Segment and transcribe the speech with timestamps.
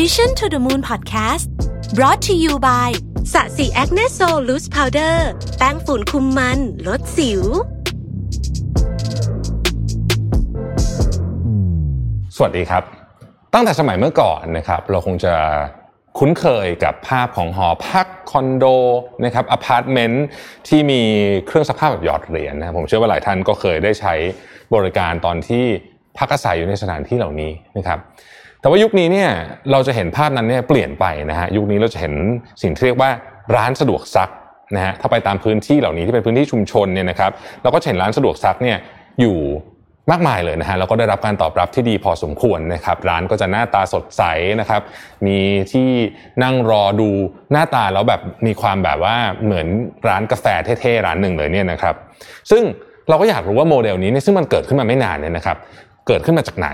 [0.00, 1.46] Mission to the Moon Podcast
[1.96, 2.90] brought to you by
[3.32, 5.28] Sasi Acne Sol Loose Powder
[5.58, 7.42] แป้งฝุ่นคุมมัน ลดสิว
[12.36, 12.82] สวัสดีครับ
[13.54, 15.34] ตั้งแต่สมัยเมื่อก่อนนะครับ เราคงจะ
[16.18, 18.64] คุ้นเคยกับภาพของหอพักคอนโด
[19.24, 20.24] นะครับอพาร์ตเมนต์
[20.68, 21.00] ที่มี
[21.46, 24.14] เครื่องซักผ้าแบบหยอดเหรียญนะครับผมเชื่อว่าหลายท่านก็เคยได้ใช้
[24.74, 25.64] บริการตอนที่
[26.18, 28.00] พักอาศัยอยู่ในสถานที่เหล่านี้นะครับ
[28.64, 29.30] แต่ว่ายุคนี้เนี่ย
[29.72, 32.14] เราจะเห็นภาพนั้นเนี่ยเปลี่ยนไปนะฮะยุคนี้เราจะเห็น
[32.62, 33.10] สิ่งที่เรียกว่า
[33.56, 34.30] ร้านสะดวกซัก
[34.74, 37.30] นะฮะถ้าไปตามพื้นที่เหล่านี้ที่เป็นพื้นที่ชุมชนเนี่ยนะครับ
[37.62, 38.78] เราก็เห็นร้านสะดวกซักเนี่ย
[39.20, 39.38] อยู่
[40.10, 44.22] มากมายเลยนะฮะแล้วก็ได้รับการตอบรับที่ดีพอสมควรนะครับร้านก็จะหน้าตาสดใส
[44.60, 44.82] นะครับ
[45.26, 45.38] มี
[45.72, 45.88] ที่
[46.42, 47.10] นั่งรอดู
[47.52, 49.66] หน้าตาแล้วแบบมีความแบบว่าเหมือน
[50.08, 50.46] ร้านกาแฟ
[50.80, 51.94] เท่ๆร้านหนึ่งเลยเนี่ยนะครับ
[52.50, 52.62] ซึ่ง
[53.08, 55.56] เราก็อยากรู้ว่าโมเดลนี้เนี่ยซึ่งมันเกิดขึ้นมาไม่นานเนี่ยนะครับ
[56.06, 56.68] เกิดขึ้นมาจากไหน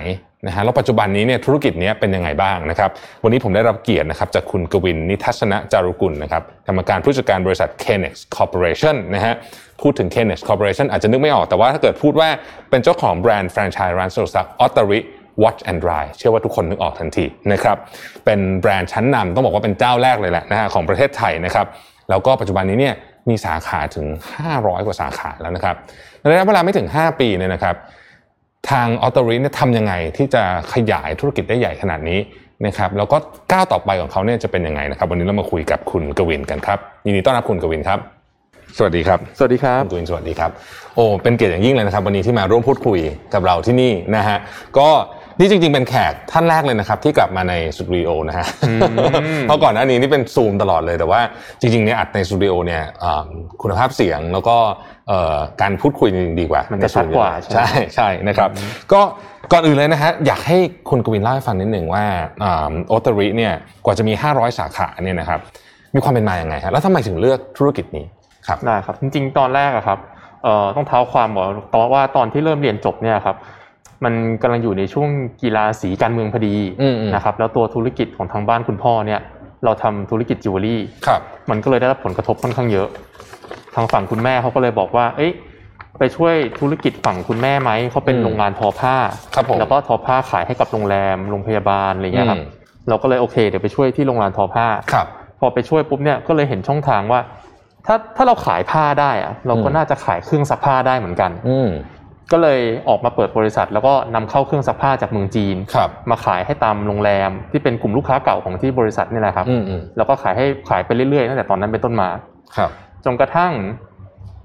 [0.47, 2.91] นะฮะแล้วปัจจุบันนี้เนี่ยธุรกิจนี้เป็นยังไงบ้างนะครับ
[3.23, 9.35] วันนี้ผมได้รับเกียรตินะครับจากคุณกวินนิทัศนจารุกุลนะครับกรรมการผู้จัดการบริษัท K-Nex Corporation นะฮะ
[9.81, 12.29] พูดถึง K-Nex Corporation อาจจะนึกไม่ออกแต่ว่าถ้าเกิดพูดว่า
[12.71, 15.01] เป็นเจ้าของแบรนด์แฟรนไชส์ร้านสะดวกซักออตเตอริ
[15.43, 17.77] Watch and Dry เชื่อว่าทุกคนนึกออกทันทีนะครับ
[18.25, 21.67] เป็นแบรนด์ชั้นนำต้องบอกว่าเป็นเจ้าแรกเลยแหละนะฮะของประเทศไทยนะครับ
[22.11, 22.95] แล้วก็ปัจจุบันนี้เนี่ย
[23.29, 24.07] มีสาขาถึง
[24.47, 25.77] 500 กว่าสาขาแล้วนะครับ
[26.21, 27.77] ในระยะเวลาไม่ถึง 5 ปีเนี่ยนะครับ
[28.71, 30.43] ทางออโตริเนี่ยทำยังไงที่จะ
[30.75, 32.19] ขยายธุรกิจได้ใหญ่ขนาดนี้
[32.67, 33.17] นะครับแล้วก็
[33.53, 37.99] ก้าวต่อไปของเขาเนี่ยจะเป็นยังไงนะครับ วันนี้เรามาคุยกับคุณกวินกันครับยินดีต้อนรับคุณกวินครับ
[38.79, 40.51] สวัสดีครับ สวัสดีครับคุณกวินสวัสดีครับ
[40.95, 42.99] โอ้เป็นเกียรติอย่างยิ่งเลยนะครับ วันนี้ที่มาร่วมพูดคุย
[43.35, 44.39] กับเราที่นี่นะฮะ
[44.79, 44.89] ก็
[45.41, 48.47] นี่จริงๆเป็นแขกท่านแรกเลยนะครับ ที่กลับมาในสตูดิโอนะฮะ
[49.43, 51.21] เพราะก่อนหน้านี้นี่เป็นซูมตลอดเลยแต่ว่า
[51.61, 53.27] จริงๆเนี่ยอัดในสตูดิโอเนี่ยอ่า
[53.63, 54.57] คุณภาพเสียงแล้วก็
[55.09, 56.09] เอ่อการพูดคุย
[56.41, 58.51] ดีกว่ามันมัจะชัดกว่าใช่ใช่ใช่นะครับ
[58.93, 59.01] ก็
[59.53, 60.59] ก่อนอื่นเลยนะฮะอยากให้
[60.91, 62.05] คุณกวินเล่าให้ฟังนิดหนึ่งว่า
[62.89, 63.53] โอตริเนี่ย
[63.85, 65.41] กว่าจะมี 500 สาขาเนี่ยนะครับ
[65.95, 68.05] มีความเป็นมาอย่างไงฮะแล้วทำไมถึงเลือกธุรกิจนี้
[68.47, 69.99] ครับได้ครับจริงๆ ตอนแรกอะครับ
[70.45, 73.37] เอ่อต้องเท้าความบอกตอนว่าตอนที่เริ่มเรียนจบเนี่ยครับ
[74.05, 75.09] มันกำลังอยู่ในช่วง
[75.43, 79.21] กีฬาสีการเมืองพอดีอืมอืมนะครับแล้วตัวธุรกิจของทางบ้านคุณพ่อเนี่ย
[79.65, 82.89] เราทำธุรกิจจิวเวลรี่ครับมันก็เลยได้รับผลกระทบค่อนข้างเยอะ
[83.75, 85.33] ทางฝั่งคุณแม่เขาก็เลยบอกว่า เอ้ย
[85.99, 88.95] ไปช่วยธุรกิจฝั่งคุณแม่ไหมเขาเป็นอืมโรงงานทอผ้า
[89.35, 92.47] ครับผมแล้วก็ทอผ้าขายให้กับโรงแรมโรงพยาบาลอะไรเงี้ยครับอืม
[92.89, 95.07] เราก็เลยโอเคเดี๋ยวไปช่วยที่โรงงานทอผ้าครับ
[95.41, 97.21] พอไปช่วยปุ๊บเนี่ยก็เลยเห็นช่องทางว่า
[97.87, 101.69] ถ้าถ้าเราขายผ้าได้อะเราก็อืมน่าจะขายเครื่องซักผ้าได้เหมือนกันอืม
[102.33, 112.09] ก็เลยออกมาเปิดบริษัท แล้วก็นำเข้าเครื่องซักผ้าจากเมืองจีนครับมาขายให้ตามโรงแรมที่เป็นกลุ่มลูกค้าเก่าของที่บริษัทนี่แหละครับอืมอืมแล้วก็ขายให้ขายไปเรื่อยๆตั้งแต่ตอนนั้นเป็นต้นมา
[112.57, 112.71] ครับ
[113.05, 113.53] จนกระทั่ง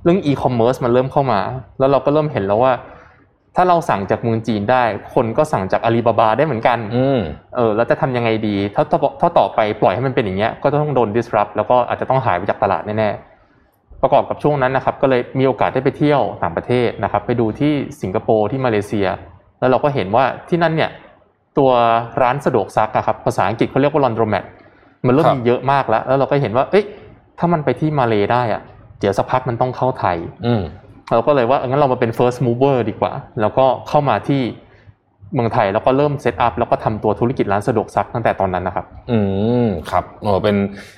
[0.03, 1.39] เรื่องอีคอมเมิร์ซมันเริ่มเข้ามา
[1.79, 2.73] แล้วเราก็เริ่มเห็นแล้วว่า
[3.55, 7.19] ถ้าเราสั่งจากเมืองจีนได้ คนก็สั่งจากอาลีบาบาได้เหมือนกันอืม
[7.55, 13.34] เออแล้วจะทำยังไงดีถ้าถ้าถ้าต่อไปปล่อยให้มันเป็นอย่างเงี้ยก็ต้องโดน disrupt แล้วก็อาจจะต้องหายไปจากตลาดแน่ๆ
[14.05, 19.07] ประกอบกับช่วงนั้นนะครับก็เลยมีโอกาสได้ไปเที่ยวต่างประเทศนะครับ ไปดูที่สิงคโปร์ที่มาเลเซีย
[19.59, 20.91] แล้วเราก็เห็นว่าที่นั่นเนี่ย
[21.57, 21.71] ตัว
[22.21, 24.43] ร้านสะดวกซักอะครับภาษาอังกฤษเขาเรียกว่า laundromat
[25.05, 26.85] มันเริ่มครับมีเยอะมากแล้ว แล้วเราก็เห็นว่า เอ้ย
[27.39, 28.61] ถ้ามันไปที่มาเลได้อะ
[28.99, 30.61] เดี๋ยวสักพักมันต้องเข้าไทยอืม
[31.13, 34.41] เราก็เลยว่าเอองั้นเรามาเป็น first mover ดีกว่า แล้วก็เข้ามาที่
[35.33, 39.17] เมืองไทยแล้วก็เริ่ม set up แล้วก็ทำตัวธุรกิจร้านสะดวกซักตั้งแต่ตอนนั้นนะครับ อื
[39.65, 40.55] มครับโอ้เป็น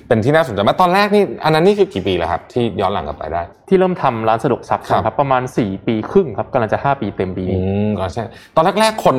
[0.08, 8.24] เป็นที่น่าสนใจมากตอนแรกนี่อันนั้นนี่คือกี่ปีแล้วครับ ที่ย้อนหลังกลับไปได้ ที่เริ่มทำร้านสะดวกซักครับนะครับประมาณ 4 ปีครึ่งครับกำลังจะ 5 ปีเต็มปีอืนี้มก็ใช่
[8.56, 9.16] ตอนแรกๆคน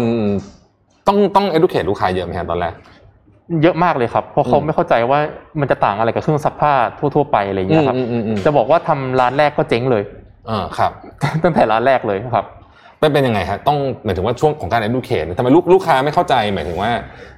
[1.07, 2.75] ต้องต้อง educate ลูกค้าเยอะไหมครับตอนแรก
[3.63, 5.19] เยอะมากเลยครับ เพราะเขาอืมไม่เข้าใจว่า
[5.61, 10.03] มันจะต่างอะไรกับเครื่องซักผ้าทั่ว ๆ ไปอะไรอย่างเงี้ยครับอืมอืมอืมจะบอกว่าทำร้านแรกก็เจ๊งเลย
[10.51, 10.93] อ่าครับ
[11.43, 12.47] ตั้งแต่ร้านแรกเลยครับ
[13.01, 16.91] เป็นเป็นยังไงฮะต้องหมายถึงว่าช่วงของการ educate ทำไมลูกลูกค้าไม่เข้าใจหมายถึงว่า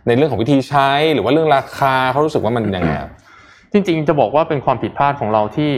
[0.06, 3.10] ในเรื่องของวิธีใช้หรือว่าเรื่องราคาเขารู้สึกว่ามันยังไงครับ
[3.72, 5.72] จริงๆจะบอกว่าเป็นความผิดพลาดของเราที่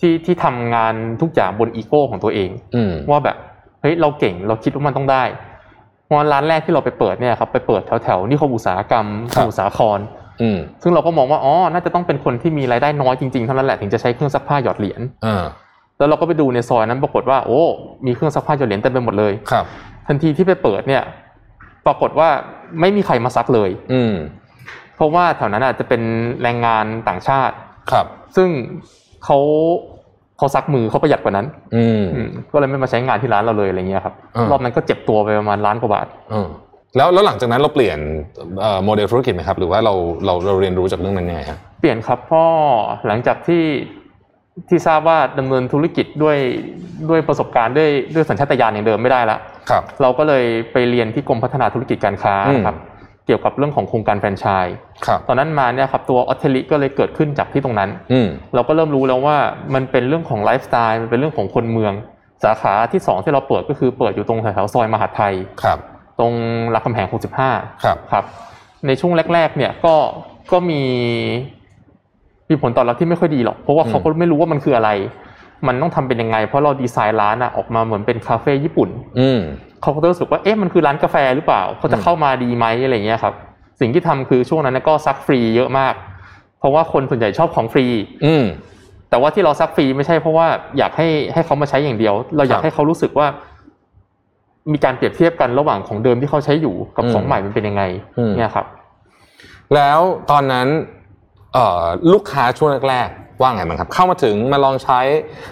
[0.00, 3.36] ที่ที่ทำงานทุกอย่างบนอีโก้ของตัวเองอืมว่าแบบ
[3.80, 5.24] เฮ้ยเราเก่งเราคิดว่ามันต้องได้
[6.04, 9.98] เพราะร้านแรกที่เราไปเปิดเนี่ยครับไปเปิดแถวแถวๆนิคมอุตสาหกรรมสมุทรสาคร
[10.42, 15.44] อืมซึ่งเราก็มองว่าอ๋อน่าจะต้องเป็นคนที่มีรายได้น้อยจริงๆเท่านั้นแหละถึงจะใช้เครื่องซักผ้าหยอดเหรียญอ่า
[15.98, 17.60] แล้วเราก็ไปดูในซอยนั้นปรากฏว่าโอ้
[18.06, 19.64] มีเครื่องซักผ้าหยอดเหรียญเต็มไปหมดเลยครับ
[20.06, 21.02] ทันทีที่ไปเปิดเนี่ย
[21.86, 22.28] ปรากฏว่า
[22.80, 24.14] ไม่มีใครมาซักเลย อืม
[24.96, 26.02] เพราะว่าแถวนั้นอาจจะเป็น
[26.42, 27.54] แรงงานต่างชาติ
[27.92, 28.06] ครับ
[28.36, 28.48] ซึ่ง
[29.24, 29.38] เขา
[30.38, 31.46] เขาซักมือเขาประหยัดกว่านั้น
[31.76, 36.48] อืมอืมก็เลยไม่มาใช้งานที่ร้านเราเลยอะไรเงี้ยครับอ่ารอบนั้นก็เจ็บตัวไปประมาณล้านกว่าบาทอืม
[36.96, 37.98] แล้วแล้วหลังจากนั้นเราเปลี่ยน
[38.60, 39.94] เอ่อโมเดลธุรกิจไหมครับ หรือว่าเรา
[40.24, 42.44] เราเราเรียนรู้จากเรื่องนั้นยังไงฮะเปลี่ยนครับเพ่อ
[43.06, 43.62] หลังจากที่
[44.68, 46.36] ที่ทราบว่าดำเนินธุรกิจด้วย
[47.10, 49.38] ด้วยประสบการณ์ด้วยด้วยสัญชาตญาณอย่างเดิมไม่ได้ละ
[49.70, 52.76] ครับ เราก็เลยไปเรียนที่กรมพัฒนาธุรกิจการค้าอืมนะครับ
[53.26, 54.76] เกี่ยวกับเรื่องของโครงการแฟรนไชส์
[55.06, 59.36] ครับตอนนั้นมาเนี่ยครับตัว Otteri ก็เลยเกิดขึ้นจากที่ตรงนั้นอืมเราก็เริ่มรู้แล้วว่า
[59.74, 61.92] มันเป็นเรื่องของไลฟ์สไตล์มันเป็นเรื่องของคนเมือง
[62.44, 65.78] สาขาที่สองที่เราเปิดก็คือเปิดอยู่ตรงแถวๆซอยมหาดไทยครับ
[66.18, 66.32] ตรง
[66.74, 67.06] รามคำแหง
[67.44, 68.24] 65ครับครับ
[68.86, 69.94] ในช่วงแรก ๆ เนี่ยก็
[70.52, 70.82] ก็มี
[72.50, 74.90] มีผลตอบรับที่ไม่ค่อยดีหรอกเพราะว่าเขาก็ไม่รู้ว่ามันคืออะไร
[75.66, 78.88] มันต้องทำเป็นยังไง เพราะเราดีไซน์ร้านอะออกมาเหมือนเป็นคาเฟ่ญี่ปุ่น
[79.20, 79.40] อืม
[79.82, 83.34] เขาก็รู้สึกว่าเอ๊ะมันคือร้านกาแฟหรือเปล่าเขาจะเข้ามาดีไหมอะไรเงี้ยครับ
[83.80, 85.94] สิ่งที่ทำคือช่วงนั้นนะก็ซักฟรีเยอะมาก
[86.58, 87.86] เพราะว่าคนส่วนใหญ่ชอบของฟรี
[88.26, 88.44] อืม
[89.10, 90.46] แต่ว่าที่เราซักฟรีไม่ใช่เพราะว่า
[90.78, 93.26] อยากให้ให้เขามาใช้อย่างเดียว เราอยาคกรับให้เขารู้สึกว่า
[94.72, 97.82] มีการเปรียบเทียบกันระหว่างของเดิมที่เขาใช้อยู่กับอืมของใหม่มันเป็นยังไง
[98.18, 98.66] อืมเนี่ยครับ
[99.74, 100.96] แล้วตอนนั้นเอ่อ
[102.12, 105.00] ลูกค้าช่วงแรกๆว่าไงบ้างครับ เข้ามาถึงมาลองใช้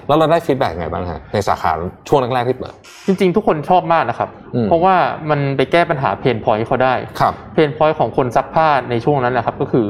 [0.07, 1.71] แล้วเราได้ feedback ไงบ้างฮะในสาขา
[2.09, 2.75] ช่วงแรกๆที่เปิด
[3.07, 4.95] จริง ๆ ทุกคนชอบมากนะครับอืมเพราะว่า
[5.31, 9.87] มันไปแก้ปัญหา pain point เขาได้ครับ pain point ของคนซักผ้าในช่วงนั้นนะครับ ก็คือ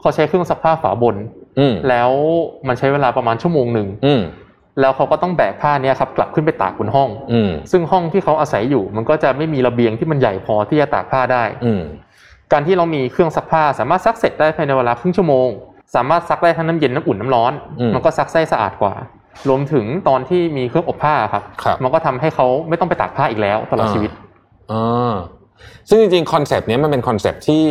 [0.00, 1.16] เขาใช้เครื่องซักผ้าฝาบน
[1.58, 2.10] อืมแล้ว
[2.68, 4.22] มันใช้เวลาประมาณชั่วโมงหนึ่งอืม
[4.80, 11.82] แล้วเขาก็ต้องแบกผ้าเนี้ยครับกลับขึ้นไปตากบนห้องอืมซึ่งห้องที่เขาอาศัยอยู่ มันก็จะไม่มีระเบียงที่มันใหญ่พอที่จะตากผ้าได้อืม
[12.52, 15.48] การที่เรามีเครื่องซักผ้าสามารถซักเสร็จได้ภายในเวลาครึ่งชั่วโมง
[15.94, 18.94] สามารถซักได้ทั้งน้ำเย็นน้ำอุ่นน้ำร้อนอืมมันก็ซักได้สะอาดกว่า
[19.48, 24.10] รวมถึงตอนที่มีเครื่องอบผ้าครับครับมันก็ทำให้เขาไม่ต้องไปตากผ้าอีกแล้วตลอดอ่าชีวิต
[24.72, 25.14] อ่า
[25.88, 27.64] ซึ่งจริงๆคอนเซปต์เนี้ยมันเป็นคอนเซปต์ที่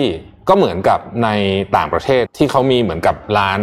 [0.50, 1.30] ก็เหมือนกับใน
[1.78, 3.60] ต่างประเทศที่เขามีเหมือนกับร้าน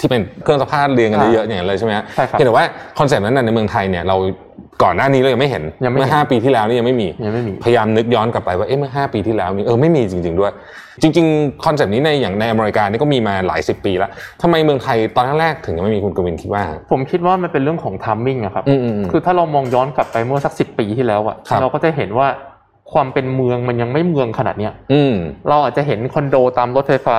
[0.00, 2.66] ที่เป็นเครื่องซักผ้าเรียงกันเยอะๆอย่างนั้นเลยใช่ไหมฮะใช่ครับเพียงแต่ว่า
[2.98, 4.16] คอนเซปต์นั้นนะในเมืองไทยเนี่ยเรา
[4.82, 10.52] ก่อนหน้านี้เรายังไม่เห็นยังไม่เห็นเมื่อห้าปีที่แล้วนี่ยังไม่มียังไม่มี พยายามนึกย้อนกลับไปว่าเอ๊ะเมื่อห้าปีที่แล้วนี่เออไม่มีจริง ๆด้วย
[11.02, 14.10] จริง ๆ คอนเซปต์นี้ในอย่างในอเมริกานี่ก็มีมาหลายสิบปีแล้ว
[14.42, 22.28] ทำไมเมืองไทยตอนแรกๆถึงยังไม่มีคุณกวินคิดว่า ผมคิดว่ามันเป็นเรื่องของ timing อะครับอืมอืมอืมคือถ้าเรามองย้อนกลับไปเมื่อสักสิบปีที่แล้วอะครับเราก็จะเห็นว่า
[22.92, 25.14] ความเป็นเมืองมันยังไม่เมืองขนาดเนี้ยอืม
[25.48, 27.18] เราอาจจะเห็นคอนโดตามรถไฟฟ้า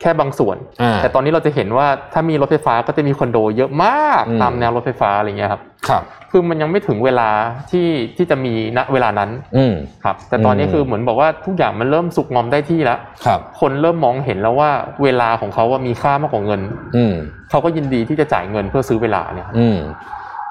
[0.00, 7.30] แค่บางส่วนอ่าแต่ตอนนี้เราจะเห็นว่าถ้ามีรถไฟฟ้าก็จะมีคอนโดเยอะมากอืมตามแนวรถไฟฟ้าอะไรเงี้ยครับครับ คือมันยังไม่ถึงเวลา
[7.70, 9.74] ที่ที่จะมีณเวลานั้นอืม
[10.04, 14.70] ครับ แต่ตอนนี้อืมคือเหมือนบอกว่าทุกอย่างมันเริ่มสุกงอมได้ที่แล้วครับ คนเริ่มมองเห็นแล้วว่า
[15.02, 16.60] เวลาของเขาว่ามีค่ามากกว่าเงิน
[16.96, 17.14] อืม
[17.50, 19.78] เขาก็ยินดีที่จะจ่ายเงินเพื่อซื้อเวลาเนี่ยครับอืม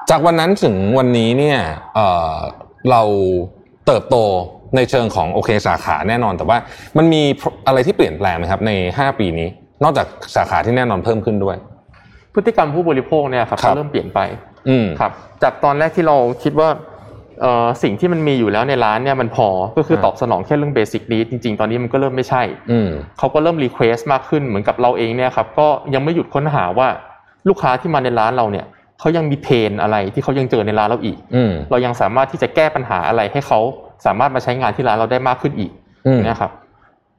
[0.09, 1.59] จากวันนั้นถึงวันนี้เนี่ย
[1.95, 2.35] เอ่อ
[2.91, 3.01] เรา
[3.85, 4.17] เติบโต
[4.75, 6.57] ในเชิงของโอเคสาขาแน่นอน แต่ว่า
[6.97, 7.21] มันมี
[7.67, 9.47] อะไรที่เปลี่ยนแปลงไหมครับใน 5 ปีนี้
[9.83, 11.55] นอกจากสาขาที่แน่นอนเพิ่มขึ้นด้วย
[12.33, 14.19] พฤติกรรมผู้บริโภคเนี่ยครับครับก็เริ่มเปลี่ยนไป
[14.69, 15.11] อืมครับ
[15.43, 16.69] จากตอนแรกที่เราคิดว่า
[17.41, 19.47] เอ่อสิ่งที่มันมีอยู่แล้วในร้านเนี่ยมันพอ
[19.77, 22.41] ก็คือครับตอบสนองแค่เรื่องเบสิ c นี้จริง ๆ ตอนนี้มันก็เริ่มไม่ใช่
[22.71, 26.87] อืมเขาก็เริ่ม request มากขึ้นเหมือนกับเราเองเนี่ยครับก็ยังไม่หยุดค้นหาว่า
[27.49, 28.65] ลูกค้าที่มาในร้านเราเนี่ย
[28.99, 33.59] เขายังมีเพนอะไรที่เขายังเจอในร้านเราอีกอืมเรายังสามารถที่จะแก้ปัญหาอะไรให้เขา
[34.05, 35.71] สามารถมาใช้งานที่ร้านเราได้มากขึ้นอีก
[36.07, 36.51] อืมเนี่ยครับ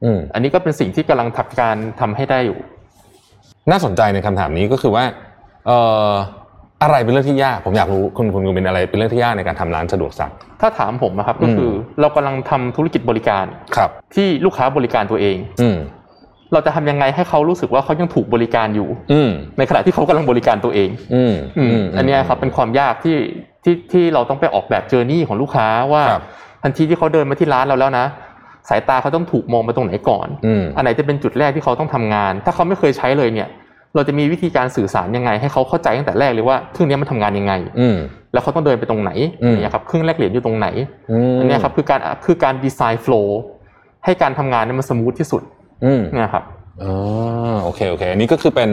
[0.03, 2.57] อืมอันนี้ก็เป็นสิ่งที่กำลังทำการทำให้ได้อยู่
[3.71, 5.03] น่าสนใจในคำถามนี้ก็คือว่า
[5.67, 5.77] เอ่
[6.09, 6.11] อ
[6.83, 10.31] อะไรเป็นเรื่องที่ยาก ผมอยากรู้คุณคุณคุณเป็นอะไรเป็นเรื่องที่ยากในการทำร้านสะดวกซัก
[10.61, 15.77] ถ้าถามผมนะครับก็คืออเรากำลังทำธุรกิจบริการครับ ที่ลูกค้าบริการตัวเอง อืม
[16.53, 23.17] เราจะทำยังไงให้เขารู้สึกว่าเขายังถูกบริการอยู่ อืมในขณะที่เขากำลังบริการตัวเอง อืมอืมอันเนี้ยครับเป็นความยากที่
[23.63, 26.23] ที่ที่เราต้องไปออกแบบเจอร์นี่ของลูกค้าว่าครับ
[26.63, 28.05] ทันทีที่เขาเดินมาที่ร้านเราแล้วนะ
[28.69, 33.47] สายตาเขาต้องถูกมองไปตรงไหนก่อนอืมอันไหนจะเป็นจุดแรกที่เขาต้องทำงาน ถ้าเขาไม่เคยใช้เลยเนี่ย
[33.95, 37.97] เราจะมีวิธีการสื่อสารยังไง ให้เขาเข้าใจตั้งแต่แรกเลยว่าเครื่องนี้มันทำงานยังไงอืม
[38.33, 39.11] แล้วเขาต้องเดินไปตรงไหน
[39.43, 40.67] อืมเนี่ยครับเครื่องแลกเหรียญอยู่ตรงไหน
[41.11, 43.39] อืมอันเนี้ยครับคือการคือการดีไซน์โฟล์
[44.05, 45.41] ให้การทำงานเนี่ยมันสมูทที่สุด
[45.85, 46.43] อืมเนี่ยครับ
[46.83, 46.93] อ๋อ
[47.63, 48.69] โอเคโอเคอันนี้ก็คือเป็น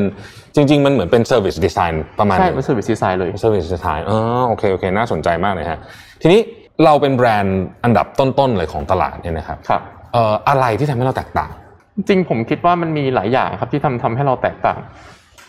[0.57, 5.79] จริง ๆ มันเหมือนเป็น Service Design ประมาณใช่หนึงมันเซอร์วิสดีไซน์เลย Service Design อ๋อโอเคโอเคน่าสนใจมากเลยฮะ
[6.23, 6.41] ทีนี้
[6.85, 11.51] เราเป็นแบรนด์อันดับต้นๆเลยของตลาดเนี่ยนะครับครับเอ่ออะไรที่ทำให้เราแตกต่าง
[11.97, 14.79] จริงๆผมคิดว่ามันมีหลายอย่างครับที่ทำทำให้เราแตกต่าง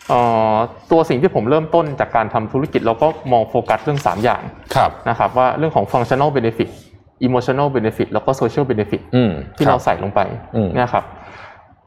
[0.09, 0.19] เอ่
[0.51, 0.53] อ
[0.91, 4.41] ตัวสิ่งที่ผมเริ่มต้นจากการทำธุรกิจเราก็มองโฟกัสเรื่อง 3 อย่าง
[4.75, 6.69] ครับนะครับว่าเรื่องของ functional benefit
[7.27, 10.19] emotional benefit แล้วก็ social benefit อืมที่คเราบใส่ลงไป
[10.55, 11.03] อืมเนี่ยครับ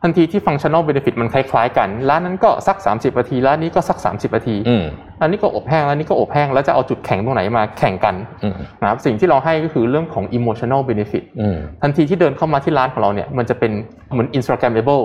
[0.02, 4.85] ทันทีที่ functional benefit มันคล้ายๆกัน ร้านนั้นก็สัก 30นาที ร้านนี้ก็สัก 30นาทีอืม
[5.21, 13.73] อันนี้ก็อบแห้งร้านนี้ก็อบแห้ง แล้วจะเอาจุดแข็งตรงไหนมาแข่งกันอืมนะครับสิ่งที่เราให้ก็คือเรื่องของ emotional benefit อืมทันทีที่เดินเข้ามาที่ร้านของเราเนี่ย มันจะเป็น
[14.12, 15.04] เหมือน Instagramable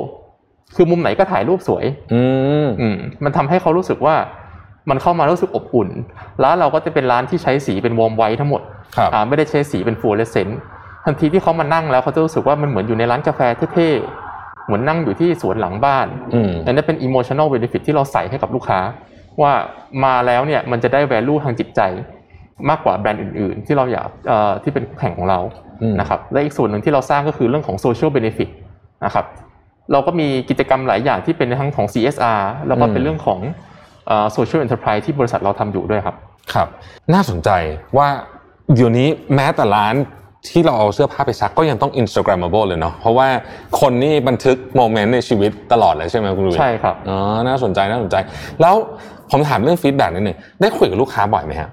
[0.75, 2.21] คือมุมไหนก็ถ่ายรูปสวย อื
[2.65, 4.15] มอืมมันทำให้เขารู้สึกว่า
[4.89, 5.89] มันเข้ามารู้สึกอบอุ่น
[6.43, 8.61] ร้านเราก็จะเป็นร้านที่ใช้สีเป็น warm white ทั้งหมด
[8.97, 10.59] ครับอ่าไม่ได้ใช้สีเป็นฟลูออเรสเซนต์
[11.05, 13.41] ทันทีที่เขามานั่งแล้วเขาจะรู้สึกว่ามันเหมือนอยู่ในร้านกาแฟ
[13.73, 14.24] เท่ๆ
[14.65, 18.79] เหมือนนั่งอยู่ที่สวนหลังบ้านอืมอันนั้นเป็น emotional benefit ที่เราใส่ให้กับลูกค้า
[19.41, 19.51] ว่า
[20.05, 21.81] มาแล้วเนี่ยมันจะได้ value ทางจิตใจ
[22.69, 25.39] มากกว่าแบรนด์อื่น ๆ ที่เราอยากเอ่อที่เป็นคู่แข่งของเรา
[25.81, 28.49] ออืมนะครับและอีกส่วนหนึ่งที่เราสร้างก็คือเรื่องของ social benefit
[29.05, 29.25] นะครับ
[29.91, 33.39] เราก็มีกิจกรรมหลายอย่างที่เป็นทั้งของ CSR แล้วก็เป็นเรื่องของ
[34.07, 36.15] เอ่อ social enterprise ที่บริษัทเราทำอยู่ด้วยครับ
[36.53, 36.67] ครับ
[37.13, 37.49] น่าสนใจ
[37.97, 38.07] ว่า
[38.73, 39.95] เดี๋ยวนี้แม้แต่ร้าน
[40.49, 43.27] ที่เราเอาเสื้อผ้าไปซักก็ยังต้อง Instagrammable เลยเนาะเพราะว่า
[43.79, 48.15] คนนี่บันทึก moment ในชีวิตตลอดเลยใช่ไหมคุณลุยใช่ครับอ๋อน่าสนใจน่าสนใจ
[48.61, 48.75] แล้ว
[49.31, 51.69] ผมถามเรื่อง feedback นิดนึงได้คุยกับลูกค้าบ่อยไหมฮะ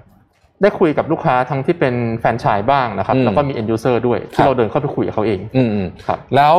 [0.63, 6.55] ได้คุยกับลูกค้าทั้งที่เป็นแฟรนไชส์บ้างนะครับอืมแล้วก็มี end user ด้วยครัที่เราเดินเข้าไปคุยกับเขาเองอืมอืมครับแล้ว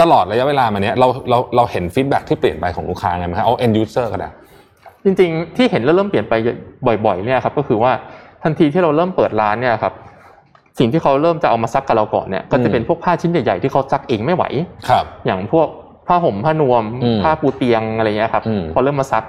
[0.00, 4.28] ตลอดระยะเวลามาเนี้ยเราเราเราเห็นฟีดแบ็กที่เปลี่ยนไปของลูกค้าไงไหมครับเอา end user ก็ได้
[5.04, 6.34] จริง ๆ ที่เห็นแล้วเริ่มเปลี่ยนไป
[7.06, 7.92] บ่อยๆเนี่ยครับก็คือว่า
[8.42, 9.92] ทันทีที่เราเริ่มเปิดร้านเนี่ยครับ
[10.78, 14.44] สิ่งที่เขาเริ่มจะเอามาซักกับเราก่อนเนี่ยก็จะเป็นพวกผ้าชิ้นใหญ่ๆที่เขาซักเองไม่ไหว
[14.88, 15.68] ครับ อย่างพวก
[16.06, 19.24] ผ้าห่มผ้านวมอืมผ้าปูเตียงอะไรเงี้ยครับอืมพอเริ่มมาซัก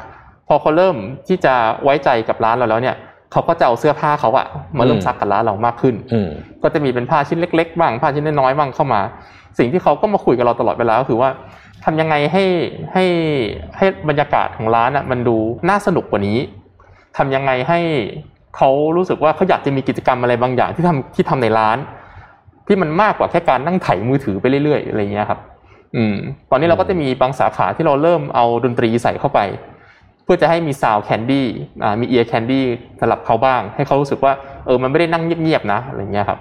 [0.47, 0.95] พอเขาเริ่ม
[1.27, 2.95] ที่จะไว้ใจกับร้านเราแล้วเนี่ย
[3.31, 6.29] เขาก็จะเอาเสื้อผ้าเขาอะมาเริ่มซักกับร้านเรามากขึ้นอืม
[6.63, 9.01] ก็จะมีเป็นผ้าชิ้นเล็ก ๆ บ้างผ้าชิ้นน้อยๆบ้างเข้ามา
[9.57, 11.29] สิ่งที่เขาก็มาคุยกับเราตลอดเวลาก็คือว่า
[11.85, 12.45] ทำยังไงให้
[12.93, 13.05] ให้
[13.77, 15.37] ให้บรรยากาศของร้านอะมันดู
[15.69, 16.39] น่าสนุกกว่านี้
[17.17, 17.79] ทำยังไงให้
[18.57, 21.77] เขารู้สึกว่าเขาอยากจะมีกิจกรรมอะไรบางอย่างที่ทำที่ทำในร้าน
[22.67, 25.39] ที่มันมากกว่าแค่การนั่งไถมือถือไปเรื่อยๆอะไรเงี้ยครับ
[25.95, 26.15] อืม
[26.51, 29.39] ตอนนี้เราก็จะมีบางสาขาที่เราเริ่มเอาดนตรีใส่เข้าไป
[30.23, 31.47] เพื่อจะให้มีซาวแคนดี้
[31.83, 32.65] อ่ามีเอียร์แคนดี้
[32.99, 34.33] สลับเขาบ้าง ให้เขารู้สึกว่า
[34.65, 36.39] เออมันไม่ได้นั่งเงียบๆนะอะไรเงี้ยครับ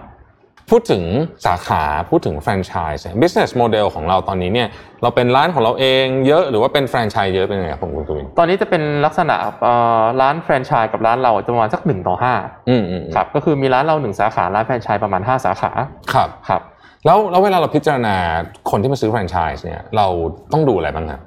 [0.70, 1.02] พูดถึง
[1.46, 4.68] สาขาพูดถึงแฟรนไชส์เนี่ย business model ของเราตอนนี้เนี่ย
[5.02, 12.34] เราเป็นร้านของเราเองเยอะหรือว่าเป็นแฟรนไชส์เยอะเป็นไงครับผมคุณกวินตอนนี้จะเป็นลักษณะเอ่อร้านแฟรนไชส์กับร้านเราจะประมาณสักหนึ่งต่อห้า
[12.68, 15.70] อืมอืมอืมครับก็คือมีร้านเราหนึ่งสาขาร้านแฟรนไชส์ประมาณห้าสาขา
[16.12, 16.60] ครับครับ
[17.06, 18.16] แล้วแล้วเวลาเราพิจารณา
[18.70, 20.06] คนที่มาซื้อแฟรนไชส์เนี่ยเรา
[20.52, 21.20] ต้องดูอะไรบ้างครับ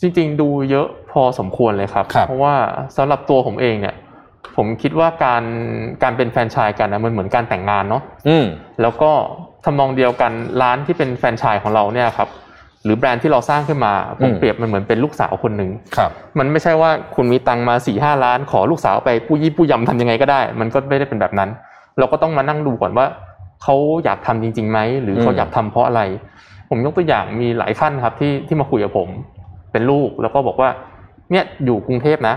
[0.00, 2.54] จริงๆ ดูเยอะพอสมควรเลยครับครับเพราะว่า
[2.96, 3.94] สำหรับตัวผมเองเนี่ย
[4.58, 5.44] ผมคิดว่าการ
[6.02, 8.46] การเป็นแฟรนไชส์กันนะมันเหมือนการแต่งงานเนาะอืม
[8.82, 9.10] แล้วก็
[9.64, 12.28] ทำนองเดียวกันร้านที่เป็นแฟรนไชส์ของเราเนี่ยครับ
[12.84, 21.50] หรือแบรนด์ที่เราสร้างขึ้นมาผมอืมเปรียบมันเหมือนเป็นลูกสาวคนหนึ่งครับมันไม่ใช่ว่าคุณมีตังค์มาสี่ห้าล้าน ขอลูกสาวไปปู้ยี่ปู้ยำทำยังไงก็ได้ มันก็ไม่ได้เป็นแบบนั้น
[21.98, 23.06] เราก็ต้องมานั่งดูก่อนว่า
[23.62, 23.74] เขา
[24.04, 26.02] อยากทำจริงๆไหมหรือเขาอืมอยากทำเพราะอะไร
[26.70, 29.08] ผมยกตัวอย่างมีหลายขั้นครับที่ที่มาคุยกับผม
[29.72, 30.68] เป็นลูกแล้วก็บอกว่า
[31.30, 32.34] เนี่ยอยู่กรุงเทพนะ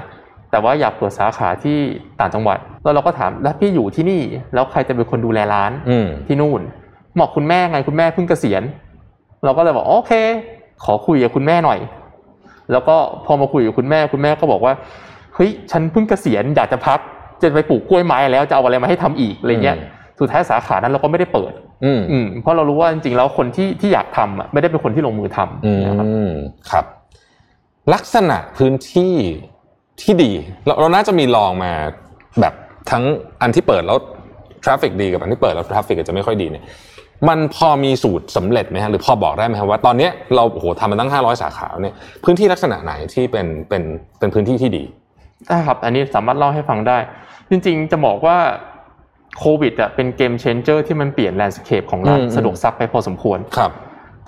[0.52, 1.78] แต่ว่าอยากเปิดสาขาที่
[2.20, 4.22] ต่างจังหวัด แล้วเราก็ถามแล้วพี่อยู่ที่นี่
[4.54, 6.62] แล้วใครจะเป็นคนดูแลร้านอืมที่นู่น
[7.20, 8.64] บอกคุณแม่ไงคุณแม่เพิ่งเกษียณ
[9.44, 10.12] เราก็เลยบอกโอเค
[10.84, 11.80] ขอคุยกับคุณแม่หน่อย
[12.72, 14.74] แล้วก็พอมาคุยกับคุณแม่คุณแม่ก็บอกว่า
[15.36, 17.00] เฮ้ยฉันเพิ่งเกษียณอยากจะพัก
[17.42, 21.52] จะไปปลูกกล้วยไม้แล้วจะเอาอะไรมาให้ทำอีกอะไรเงี้ยอืมสุดท้ายสาขานั้นเราก็ไม่ได้เปิด
[21.86, 26.32] อืมอืมเพราะเรารู้ว่าจริงๆแล้วคนที่ที่อยากทำอะไม่ได้เป็นคนที่ลงมือทำอืมนะครับ
[26.72, 26.86] ครับ
[27.94, 29.16] ลักษณะพื้นที่
[30.02, 30.32] ที่ดี
[30.66, 31.72] เราเราน่าจะมีลองมา
[32.42, 32.54] แบบ
[32.92, 33.04] ทั้ง
[33.42, 33.98] อันที่เปิดแล้ว
[34.64, 36.64] traffic ดีกับอันที่เปิดแล้ว traffic อาจจะไม่ค่อยดีเนี่ย
[37.30, 43.84] มันพอมีสูตรสำเร็จไหมฮะหรือพอบอกได้ไหมครับว่าตอนเนี้ยเราโอ้โหทำมาตั้ง 500 สาขาเนี่ยพื้นที่ลักษณะไหนที่เป็นเป็น
[44.20, 44.84] เป็นพื้นที่ที่ดี
[45.48, 46.98] ได้ครับ อันนี้สามารถเล่าให้ฟังได้
[47.50, 48.38] จริงๆ จะบอกว่า
[49.40, 53.72] โควิดอะเป็น game changer ที่มันเปลี่ยน landscape ของร้านอืมสะดวกซักไปพอสมควรครับ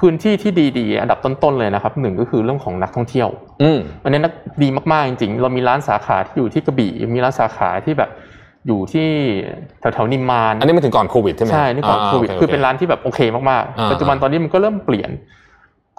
[0.04, 3.30] พื้นที่ที่ดีๆ อันดับต้นๆเลยนะครับหนึ่งก็คือเรื่องของนักท่องเที่ยว
[3.64, 4.34] อืมอันนี้นัก
[4.64, 8.10] ดีมากๆจริงๆ เรามีร้านสาขาที่อยู่ที่กระบี่มีร้านสาขาที่แบบ
[8.68, 9.08] อยู่ที่
[9.80, 13.20] แถวๆนิมมานอันนี้มันถึงก่อนโควิดใช่ไหมใช่นี่ก่อนโควิดาคือเป็นร้านที่แบบโอเค
[13.52, 15.12] มากอ่าๆปัจจุบันตอนนี้มันก็เริ่มเปลี่ยน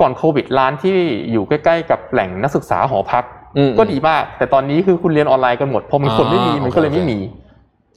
[0.01, 0.97] ก่อนโควิดร้านที่
[1.33, 3.25] อยู่ใกล้ๆ กับแหล่งนักศึกษาหอพัก
[3.57, 7.19] อืมก็ดีมาก แต่ตอนนี้คือคุณเรียนออนไลน์กันหมดพอมันคนไม่มีอ่ามัมันก็เลยไม่โอเคมี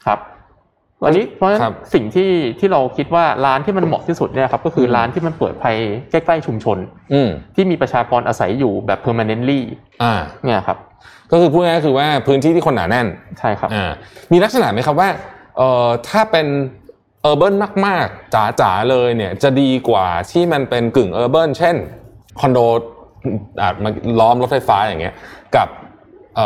[0.05, 0.19] ครับ
[1.06, 5.75] อันนี้เพราะฉะนั้นครับสิ่งที่ที่เราคิดว่าร้านที่มันเหมาะที่สุดเนี่ยครับก็คืออมร้านที่มันเปิดภาย
[6.12, 6.77] ใกล้ๆชุมชน
[7.13, 9.60] อืมที่มีประชากรอาศัยอยู่แบบ permanently
[10.04, 10.13] อ่า
[10.44, 10.77] เนี่ยครับ
[11.32, 13.08] ก็คือพูดง่ายๆคือว่าพื้นที่ที่คนหนาแน่น
[13.39, 13.92] ใช่ครับอ่า
[14.32, 15.10] มีลักษณะไหมครับว่า
[15.58, 16.48] เอ่อถ้าเป็น
[17.22, 17.55] urban
[17.86, 21.75] มากๆจ๋าๆเลยเนี่ยจะดีกว่าที่มันเป็นกึ่ง urban เช่น
[22.39, 22.60] คอนโด
[23.62, 23.89] อาจมา
[24.20, 25.16] ล้อมรถไฟฟ้าอย่างเงี้ย
[25.56, 25.68] กับ
[26.36, 26.39] เ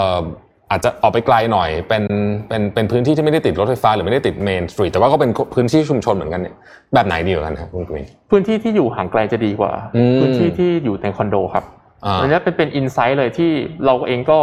[0.71, 2.03] อ่ออาจจะออกไปไกลหน่อยเป็น
[2.47, 6.55] เป็นเป็นพื้นที่ที่ไม่ได้ติดรถไฟฟ้าหรือไม่ได้ติด main street แต่ว่าก็เป็นพื้นที่ชุมชนเหมือนกันเนี่ย
[6.93, 11.63] แบบไหนดีกว่ากันครับคุณกวินพื้นที่ที่อยู่ห่างไกลจะดีกว่าอืมพื้นที่ที่อยู่ในคอนโดครับ
[12.05, 13.51] อ่าอันนี้เป็นเป็น insight เลยที่
[13.85, 14.39] เราเองก็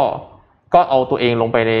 [0.73, 1.73] ก็เอาตัวเองลงไปใน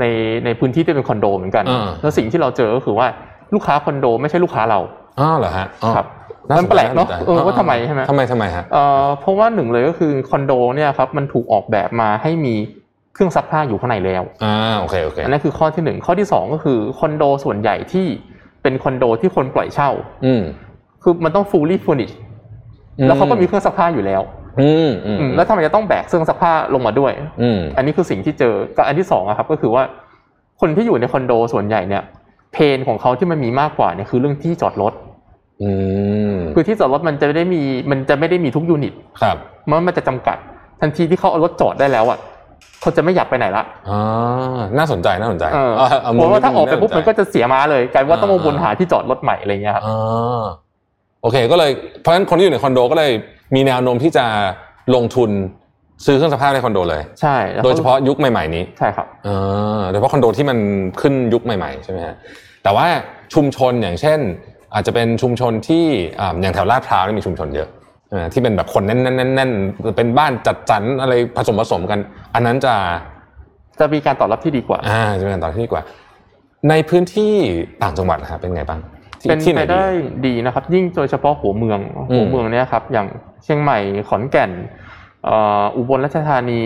[0.00, 0.04] ใน
[0.44, 3.06] ในพื้นที่ที่เป็นคอนโดเหมือนกันอ่าแล้วสิ่งที่เราเจอก็คือว่า
[3.54, 4.80] ลูกค้าคอนโดไม่ใช่ลูกค้าเรา
[5.20, 12.54] อ้าวเหรอฮะอ๋อครับาสมันแปลกเนอะใจเออว่าทำไมใช่ไหมทำไมทำไมฮะเอ่อเพราะว่าหนึ่งเลยก็คือคอนโดเนี่ยครับมันถูกออกแบบมาให้มี
[13.14, 18.06] เครื่องซักผ้าอยู่ข้างในแล้วอ่าโอเคโอเคอันนั้นคือข้อที่หนึ่งข้อที่สองก็คือคอนโดส่วนใหญ่ที่
[18.62, 19.90] เป็นคอนโดที่คนปล่อยเช่า
[20.26, 20.42] อืม
[21.02, 22.16] คือมันต้อง fully furnished
[23.06, 24.22] แล้วเขาก็มีเครื่องซักผ้าอยู่แล้ว
[24.60, 29.82] อืมอืมอืมแล้วทำไมจะต้องแบกเครื่องซักผ้าลงมาด้วย อืมอันนี้คือสิ่งที่เจอกับอันที่สองอะครับ ก็คือว่า
[30.60, 32.02] คนที่อยู่ในคอนโดส่วนใหญ่เนี่ย
[32.52, 34.92] เพนของเขาที่มันมีมากกว่าเนี่ยคือเรื่องที่จอดรถ
[35.62, 35.70] อื
[36.32, 39.36] มคือที่จอดรถมันจะไม่ได้มีมันจะไม่ได้มีทุกยูนิตครับ
[39.70, 40.36] มันมันจะจำกัด
[40.80, 42.18] ทันทีที่เขาเอารถจอดได้แล้วอะ
[42.84, 50.42] เขาจะไม่อยากไปไหนละอ่าน่าสนใจน่าสนใจเออเอาเอาเพมุมราะว่าถ้าออกไปนี้ปุ๊บาสมันก็จะเสียม้าเลยกลายเป็นว่าต้องมาวนอ่าหาที่จอดรถใหม่อะไรเงี้ยครับอ่า
[51.22, 53.12] โอเคก็เลยเพราะฉะนั้นคนที่อยู่ในคอนโดก็เลย
[53.54, 54.26] มีแนวโน้มที่จะ
[54.94, 55.30] ลงทุน
[56.06, 59.28] ซื้อเครื่องซักผ้าในคอนโดเลย ใช่แล้วโดยเฉพาะยุคใหม่ๆนี้ ใช่ครับเอ
[59.78, 60.58] อโดยเฉพาะคอนโดที่มัน
[61.00, 62.14] ขึ้นยุคใหม่ๆใช่ไหมฮะ
[62.62, 62.86] แต่ว่า
[63.34, 64.18] ชุมชนอย่างเช่น
[64.74, 65.84] อาจจะเป็นชุมชนที่
[66.20, 67.83] อ่าอย่างแถวลาดพร้าวนี่มีชุมชนเยอะใช่ไหม
[68.32, 71.98] ที่เป็นแบบคนแน่นๆๆๆเป็นบ้านจัดสรรอะไรผสมผสมกัน
[72.34, 72.74] อันนั้นจะ
[73.80, 75.82] จะมีการตอบรับที่ดีกว่า อ่าจะเป็นตอนที่ดีกว่า
[76.70, 77.32] ในพื้นที่
[77.82, 78.80] ต่างจังหวัดนะครับเป็นไงบ้าง
[79.20, 79.88] ที่เป็นที่ไหนไปนดีได้
[80.26, 81.78] ดีนะครับ ยิ่งโดยเฉพาะหัวเมือง
[82.10, 83.06] อืมหัวเมืองเนี่ยครับ อย่าง
[83.44, 83.78] เชียงใหม่
[84.08, 84.50] ขอนแก่น
[85.24, 86.62] เอ่ออุบลราชธานี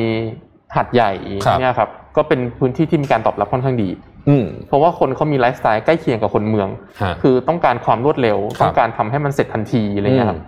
[0.77, 1.13] หาดใหญ่
[1.61, 3.89] เนี่ยครับ ก็เป็นพื้นที่ที่มีการตอบรับค่อนข้างดี
[4.29, 6.69] อืมเพราะว่าคนเขามีไลฟ์สไตล์ใกล้เคียงกับคนเมือง
[7.03, 10.41] ฮะคือต้องการความรวดเร็วครับต้องการทำให้มันเสร็จทันทีอะไรเงี้ยครับ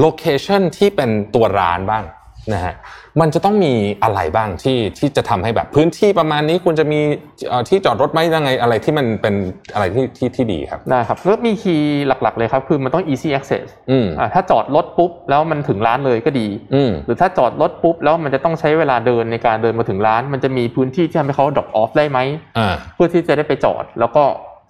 [0.00, 2.04] location ที่เป็นตัวร้านบ้าง
[2.52, 2.74] นะฮะ
[3.20, 7.00] มันจะต้องมีอะไรบ้างที่ที่จะทำให้แบบพื้นที่ประมาณนี้ควรจะมี
[7.48, 9.34] เอ่อที่จอดรถไหมยังไงอะไรที่มันเป็น
[9.74, 22.18] อะไรที่ที่ที่ดีครับได้ครับก็มีคีย์หลัก ๆ เลยครับ คือมันต้อง easy access อืมอ่าถ้าจอดรถปุ๊บแล้วมันถึงร้านเลยก็ดีอืมหรือถ้าจอดรถปุ๊บแล้วมันจะต้องใช้เวลาเดินในการเดินมาถึงร้าน มันจะมีพื้นที่ที่ทำให้เขา drop off ได้ไหม
[22.58, 24.24] อ่าเพื่อที่จะได้ไปจอดแล้วก็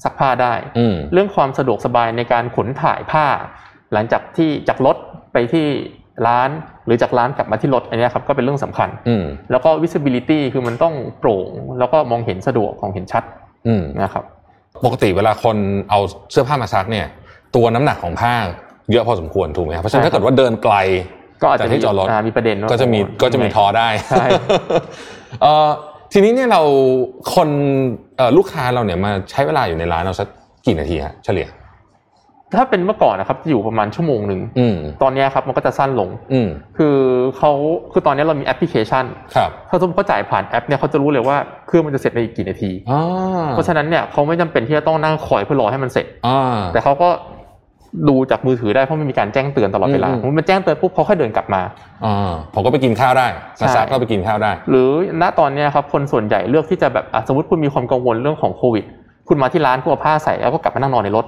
[0.04, 3.26] ซักผ้าได้อืมเรื่องความสะดวกสบายในการขนถ่ายผ้า
[3.94, 4.96] หลังจากที่จากรถ
[5.32, 5.66] ไปที่
[6.26, 6.50] ร้าน
[6.86, 13.22] หรือจากร้านกลับมาที่รถอันเนี้ยครับก็เป็นเรื่องสำคัญอืมแล้วก็ visibility คือมันต้องโปร่ง แล้วก็มองเห็นสะดวกของเห็นชัด
[13.66, 14.24] อืมนะครับ
[14.84, 15.56] ปกติเวลาคน
[15.90, 16.00] เอา
[16.32, 17.06] เสื้อผ้ามาซักเนี่ย
[17.56, 18.34] ตัวน้ำหนักของผ้า
[18.90, 20.74] เยอะพอสมควรถูกไหมครับเพราะฉะนั้นใช่ถ้าเกิดว่าเดินไกล
[21.42, 24.26] ก็อาจจะจากที่จอดรถามีประเด็นว่าก็จะมีโอ้โหก็จะมียังไงทอได้ใช่
[25.42, 25.68] เอ่อ
[26.12, 26.62] ทีนี้เนี่ยเรา
[27.34, 27.48] คน
[28.16, 30.28] เอ่อลูกค้าเราเนี่ยมาใช้เวลาอยู่ในร้านเราสัก
[30.66, 31.46] กี่นาทีฮะเฉลี่ย
[32.56, 36.96] ถ้าเป็นเมื่อก่อนนะครับจะอยู่ประมาณชั่วโมงหนึ่งอืมตอนเนี้ยครับมันก็จะสั้นลงอืมคือ
[37.38, 37.52] เขา
[37.92, 39.04] คือตอนนี้เรามีแอปพลิเคชัน
[39.36, 43.02] ครับถ้าสมมติเขาจ่ายผ่านแอปเนี่ยเขาจะรู้เลยว่าเครื่องมันจะเสร็จในอีกกี่นาทีอ่า
[43.50, 47.08] เพราะฉะนั้นเนี่ยเขาไม่จำเป็นที่จะต้องนั่งคอยเพื่อรอให้มันเสร็จอ่าแต่เขาก็
[48.08, 51.62] ดูจากมือถือได้เพราะมันมีการแจ้งเตือนตลอดเวลาอืมสมมติมันแจ้งเตือนปุ๊บเขาค่อยเดินกลับมา
[52.04, 54.90] อ่าผมก็ไปกินข้าวได้ใช่มาซักก็ไปกินข้าวได้ หรือ
[55.22, 58.84] ณตอนเนี้ยครับคนส่วนใหญ่เลือกที่จะแบบอะสมมติคุณมีความกังวลเรื่องของโควิด
[59.28, 61.26] คุณมาที่ร้านคุณเอาผ้าใส่แล้วก็กลับมานั่งนอนในรถ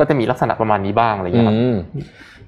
[0.00, 1.76] ก็จะมีลักษณะประมาณนี้บ้างอะไรอย่างอืเงี้ยครับม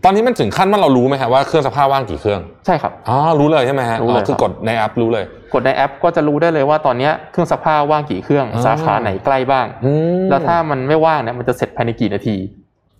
[0.04, 9.92] ตอนนี้มันถึงขั้นว่าเรารู้ไหมครับว่าเครื่องซักผ้าว่างกี่เครื่องใช่ครับอ๋อรู้เลยใช่ไหมฮะรู้เลยอ๋อคือกดในแอปรู้เลย กดในแอปก็จะรู้ได้เลยว่าตอนเนี้ยเครื่องซักผ้าว่างกี่เครื่องอ่าสาขาไหนใกล้บ้างอื
[10.24, 12.36] มแล้วถ้ามันไม่ว่างเนี่ยมันจะเสร็จภายในกี่นาที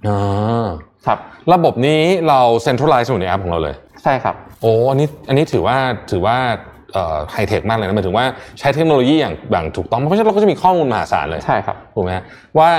[0.08, 0.66] อ่า
[1.06, 1.18] ครับ
[1.52, 5.76] ระบบนี้เราเซ็นทรัลไลซ์อยู่ในแอปของเราเลย ใช่ครับ โอ้อันนี้อันนี้ถือว่า
[6.10, 6.36] ถือว่า
[7.32, 8.26] ไฮเทคมากเลยนะหมายถึงว่า
[8.58, 12.24] ใช้เทคโนโลยีอย่างอย่างถูกต้อง เพราะฉะนั้นเราก็จะมีข้อมูลมหาศาลเลย ใช่ครับ ถูกไหมฮะ
[12.58, 12.70] ว่า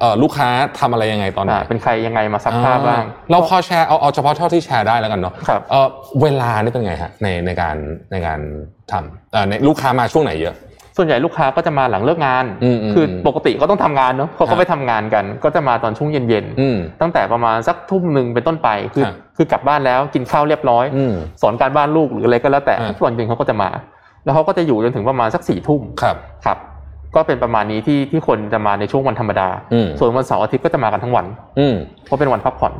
[0.00, 0.48] เอ่อลูกค้า
[0.80, 5.86] ทำอะไรยังไงตอนไหนอ่าเป็นใครยังไงมาซักผ้าบ้างอ่เราพอแชร์เอาเอาเฉพาะเท่าที่แชร์ได้แล้วกันเนาะครับเออ
[6.22, 7.76] เวลานี่เป็นไงฮะในในการ
[8.12, 8.40] ในการ
[8.92, 10.54] ทำเอ่อในลูกค้ามาช่วงไหนเยอะ
[10.96, 23.70] ส่วนใหญ่ลูกค้าก็จะมาหลังเลิกงานอืมอืมคือปกติก็ต้องทำงานเนาะเขาครัก็บไปทำงานกัน ก็จะมาตอนช่วงเย็นอืมๆตั้งแต่ประมาณสักทุ่มหนึ่งเป็นต้นไป คือครับคือกลับบ้านแล้วกินข้าวเรียบร้อยอืมสอนการบ้านลูกหรืออะไรก็แล้วแต่อ่าส่วนจริงเขาก็จะมา
[24.24, 26.58] แล้วเขาก็จะอยู่จนถึงประมาณสักสี่ทุ่มครับครับ
[27.16, 31.26] ก็เป็นประมาณนี้ที่ที่คนจะมาในช่วงวันธรรมดาอืมส่วนวันเสาร์อาทิตย์ก็จะมากันทั้งวัน
[31.58, 31.74] อืม
[32.04, 32.72] เพราะเป็นวันพักผ่อน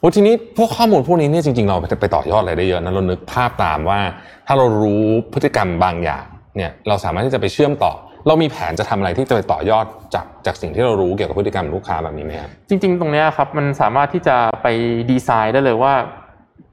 [0.00, 3.98] โอ้ทีนี้พวกข้อมูลพวกนี้เนี่ยจริงๆเราไปต่อยอดอะไรได้เยอะนะเรานึกภาพตามว่า
[4.46, 6.24] ถ้าเรารู้พฤติกรรมบางอย่าง
[6.56, 7.92] เนี่ยเราสามารถที่จะไปเชื่อมต่อ
[8.26, 14.66] เรามีแผนจะทำอะไรที่จะไปต่อยอดจากจากสิ่งที่เรารู้เกี่ยวกับพฤติกรรมลูกค้าแบบนี้ไหมครับจริง ๆ ตรงเนี้ยครับมันสามารถที่จะไป
[15.10, 15.94] ดีไซน์ได้เลยว่า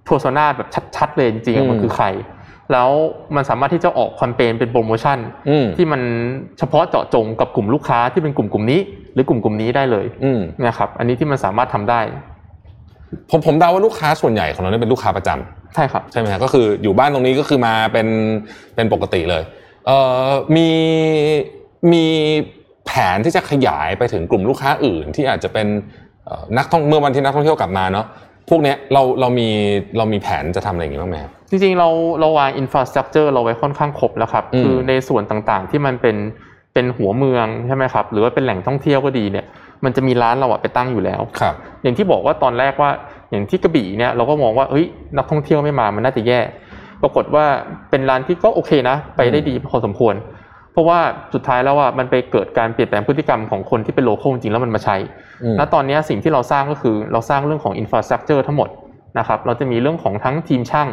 [0.08, 2.06] p e r s o n a แบบชัดๆเลยจริงอืมๆมันคือใคร
[2.72, 2.90] แล้ว
[3.36, 5.18] มันสามารถที่จะออกแคมเปญเป็นโปรโมชั่น
[5.50, 6.02] อืมที่มัน
[6.60, 8.80] เฉพาะเจาะจงกับกลุ่มลูกค้าที่เป็นกลุ่มกลุ่มนี้
[9.14, 12.02] หรือกลุ่มกลุ่มนี้ได้เลยอืมนะครับ อันนี้ที่มันสามารถทำได้
[13.30, 18.08] ผมผมเดาว่าลูกค้าส่วนใหญ่ของเราเนี่ยเป็นลูกค้าประจำใช่ครับใช่ไหมฮะก็คืออยู่บ้านตรงนี้ก็คือมาเป็น
[18.76, 19.59] เป็นปกติเลยเอ่อ
[20.56, 20.70] มี
[21.94, 22.06] มี
[22.86, 25.68] แผนที่จะขยายไปถึงกลุ่มลูกค้าอื่น ที่อาจจะเป็น
[26.26, 28.06] เอ่อนักท่องเมื่อวันที่นักท่องเที่ยวกลับมาเนาะ
[28.50, 29.50] พวกเนี้ยเราเรามี
[29.98, 36.18] เรามีแผนจะทำอะไรอย่างงี้บ้างไหมครับจริงๆเราเราวางอินฟราสตรักเจอร์เราไว้ค่อนข้างครบแล้วครับอืมคือในส่วนต่างๆที่มันเป็น
[36.74, 39.46] เป็นหัวเมืองใช่ไหมครับ หรือว่าเป็นแหล่งท่องเที่ยวก็ดีเนี่ย
[39.84, 42.92] มันจะมีร้านเราอะไปตั้งอยู่แล้วครับ อย่างที่บอกว่าตอนแรกว่า
[43.32, 44.86] อย่างที่กระบี่เนี่ยเราก็มองว่าเฮ้ย
[45.18, 46.40] นักท่องเที่ยวไม่มามันน่าจะแย่
[47.02, 47.46] ปรากฏว่า
[47.90, 50.16] เป็นร้านที่ก็โอเคนะ ไปได้ดีพอสมควร
[50.72, 51.00] เพราะว่า
[51.34, 54.96] สุดท้ายแล้วอะมันไปเกิดการเปลี่ยนแปลงพฤติกรรมของคนที่เป็นโลเคอลจริงๆแล้วมันมาใช้
[55.44, 58.70] อืมณตอนนี้สิ่งที่เราสร้างก็คือเราสร้างเรื่องของ infrastructure ทั้งหมด
[59.20, 60.90] นะครับเราจะมีเรื่องของทั้งทีมช่าง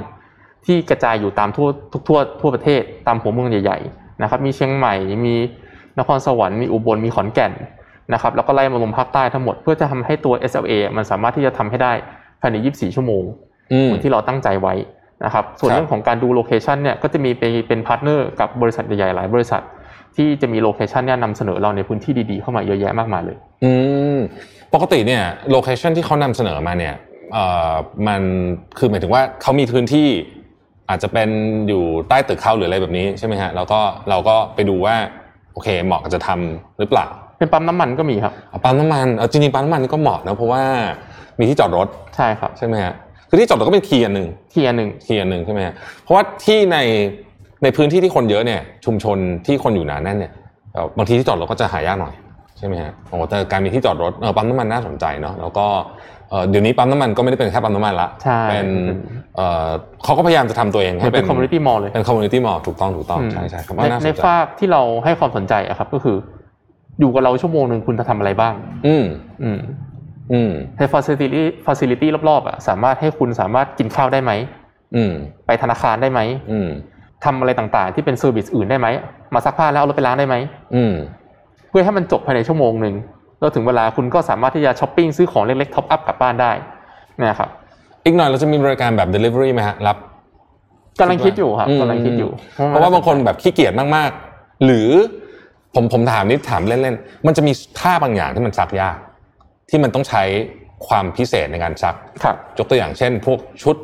[0.67, 4.95] ที่กระจายอยู่ตามทั่วทุกทั่วทั่วประเทศตามหัวเมืองใหญ่ๆนะครับมีเชียงใหม่
[5.27, 5.35] มี
[5.99, 7.53] นครสวรรค์มีอุบลมีขอนแก่น
[8.13, 11.93] นะครับแล้วก็ไล่มาลงภาคใต้ทั้งหมดเพื่อจะทำให้ตัว SLA มันสามารถที่จะทำให้ได้
[12.41, 13.23] ภายใน 24 ชั่วโมง
[13.73, 14.75] อืมเหมือนที่เราตั้งใจไว้
[15.25, 19.63] นะครับส่วนครับเรื่องของการดู location เนี่ยก็จะมีเป็นเป็น partner กับบริษัทใหญ่ๆหลายบริษัท
[20.17, 23.73] ที่จะมี location เนี่ยนำเสนอเราในพื้นที่ดีๆเข้ามาเยอะแยะมากมายเลย อื
[24.15, 24.17] ม
[24.75, 26.95] ปกติเนี่ย location ที่เขานำเสนอมาเนี่ย
[27.33, 27.73] เอ่อ
[28.07, 28.23] มัน
[28.79, 30.09] คือหมายถึงว่าเขามีพื้นที่
[30.89, 31.29] อาจจะเป็น
[31.69, 34.95] อยู่ใต้ตึกเขาหรืออะไรแบบนี้ใช่ไหมฮะแล้วก็เราก็ไปดูว่า
[35.53, 37.07] โอเคเหมาะกับจะทำหรือเปล่า
[37.39, 40.63] เป็นปั๊มน้ำมันก็มีครับเอาปั๊มน้ำมันเอาจริงๆปั๊มน้ำมันนี่ก็เหมาะนะเพราะว่า
[41.39, 42.95] มีที่จอดรถใช่ครับใช่ไหมฮะ
[43.29, 46.79] คือที่จอดรถก็เป็น key อันหนึ่งที่อันหนึ่ง key อันหนึ่งใช่ไหมฮะเพราะว่าที่ใน
[47.63, 50.33] ในพื้นที่ที่คนเยอะเนี่ย ชุมชนที่คนอยู่หนาแน่นเนี่ย
[50.73, 52.15] เอ่อบางทีที่จอดรถก็จะหายากหน่อย
[52.59, 55.67] ใช่ไหมฮะโอ้แต่การมีที่จอดรถเออปั๊มน้ำมันน่าสนใจเนาะแล้วก็
[56.31, 58.69] เอ่อเดี๋ยวนี้ปั๊มน้ำมันก็ไม่ได้เป็นแค่ปั๊มน้ำมันละใช่เป็น
[59.37, 59.69] เอ่อ
[60.05, 66.17] เขาก็พยายามจะทำตัวเองให้เหมือนเป็น community mall เลยเป็น community mall ถูกต้องถูกต้องอืมใช่ใช่ครับว่าน่าสนใจใน part ที่เราให้ความสนใจอะครับก็คือ
[67.01, 68.55] อยู่กับเราชั่วโมงหนึ่งคุณจะทำอะไรบ้าง
[68.87, 69.05] อืม
[69.43, 69.79] อืมอืม
[70.79, 74.33] ในฟ a ซิลิตี้ฟ a ซิลิตี้รอบๆอะสามารถให้คุณสามารถกินข้าวได้ไหม
[74.97, 75.13] อืม
[75.47, 76.69] ไปธนาคารได้ไหมอืม
[77.25, 78.87] ทำอะไรต่างๆ ที่เป็น service อื่นได้ไหม
[79.35, 80.37] มาซักผ้าแล้วเอารถไปล้างได้ไหม
[80.75, 80.95] อืม
[81.71, 82.95] เพื่อให้มันจบภายในชั่วโมงหนึ่ง
[83.41, 86.53] แล้วถึงเวลาคุณก็สามารถที่จะช้อปปิ้งซื้อของเล็กๆ top up กลับบ้านได้
[87.21, 87.49] นะครับ
[88.05, 89.97] อีกหน่อยเราจะมีบริการแบบ Delivery ไหมฮะรับ
[91.01, 92.31] กำลังคิดอยู่ครับอืมกำลังคิดอยู่
[92.69, 94.89] เพราะว่าบางคนแบบขี้เกียจมากๆ หรือ
[95.75, 98.97] ผมผมถามนิดถามเล่นๆมันจะมีผ้าบางอย่างที่มันซักยาก
[99.69, 100.23] ที่มันต้องใช้
[100.89, 103.77] ความพิเศษในการซักครับยกตัวอย่างเช่น พวกชุด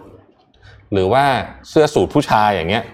[0.92, 1.24] หรือว่า
[1.70, 2.84] เสื้อสูทผู้ชายอย่างเงี้ย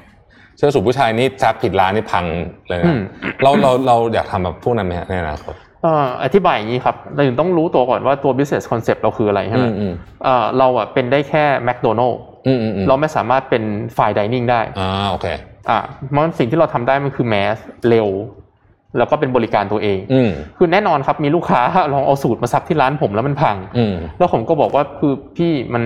[0.59, 2.25] เสื้อสูทผู้ชายนี่ซักผิดร้านนี่พัง
[2.69, 3.03] เลยอืนะม
[3.43, 9.93] เราเราเราอยากทำแบบพวกนั้นไหมฮะในอนาคตเอ่ออธิบายอย่างนี้ครับ เราถึงต้องรู้ตัวก่อนว่าตัว business concept เราคืออะไรใช่ไหมอืมอืม
[10.25, 13.63] เอ่อเราอะเป็นได้แค่ McDonald อืมอืมอืมเราไม่สามารถเป็น
[13.99, 15.27] ฝ่าย dining ได้อ่าโอเค
[15.69, 15.79] อ่า
[16.11, 17.57] เพราะสิ่งที่เราทำได้มันคือ mass
[17.89, 18.09] เร็ว
[18.97, 21.61] แล้วก็เป็นบริการตัวเองอืมคือแน่นอนครับมีลูกค้า
[21.93, 25.85] ลองเอาสูตรมาซักที่ร้านผมแล้วมันพังอืมแล้วผมก็บอกว่าคือพี่มัน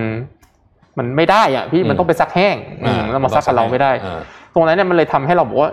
[0.97, 4.19] มันไม่ได้อะพี่มันต้องไปซักแห้งอืมแล้วมาซักกับเราไม่ได้อ่า
[4.53, 5.71] ตรงนั้นเนี่ยมันเลยทำให้เราบอกว่า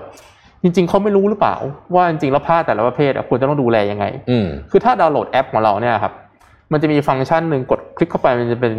[0.63, 1.57] จริง ๆเขาไม่รู้หรือเปล่า
[1.95, 6.13] ว่าจริงๆแล้วผ้าแต่ละประเภทอะควรจะต้องดูแลยังไงอืมคือถ้าดาวน์โหลดแอปของเราเนี่ยครับ
[6.73, 8.73] มันจะมีฟังก์ชันหนึ่งกดคลิกเข้าไปมันจะเป็น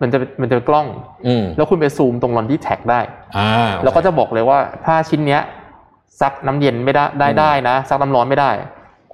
[0.00, 0.86] มันจะมันจะเป็นกล้อง
[1.26, 3.00] อืมแล้วคุณไปซูมตรงลอนดี้แท็กได้
[3.36, 5.42] อ่าโอเคแล้วก็จะบอกเลยว่าผ้าชิ้นเนี้ย
[6.20, 8.50] ซักน้ำเย็นไม่ได้ได้อืมได้นะ ซักน้ำร้อนไม่ได้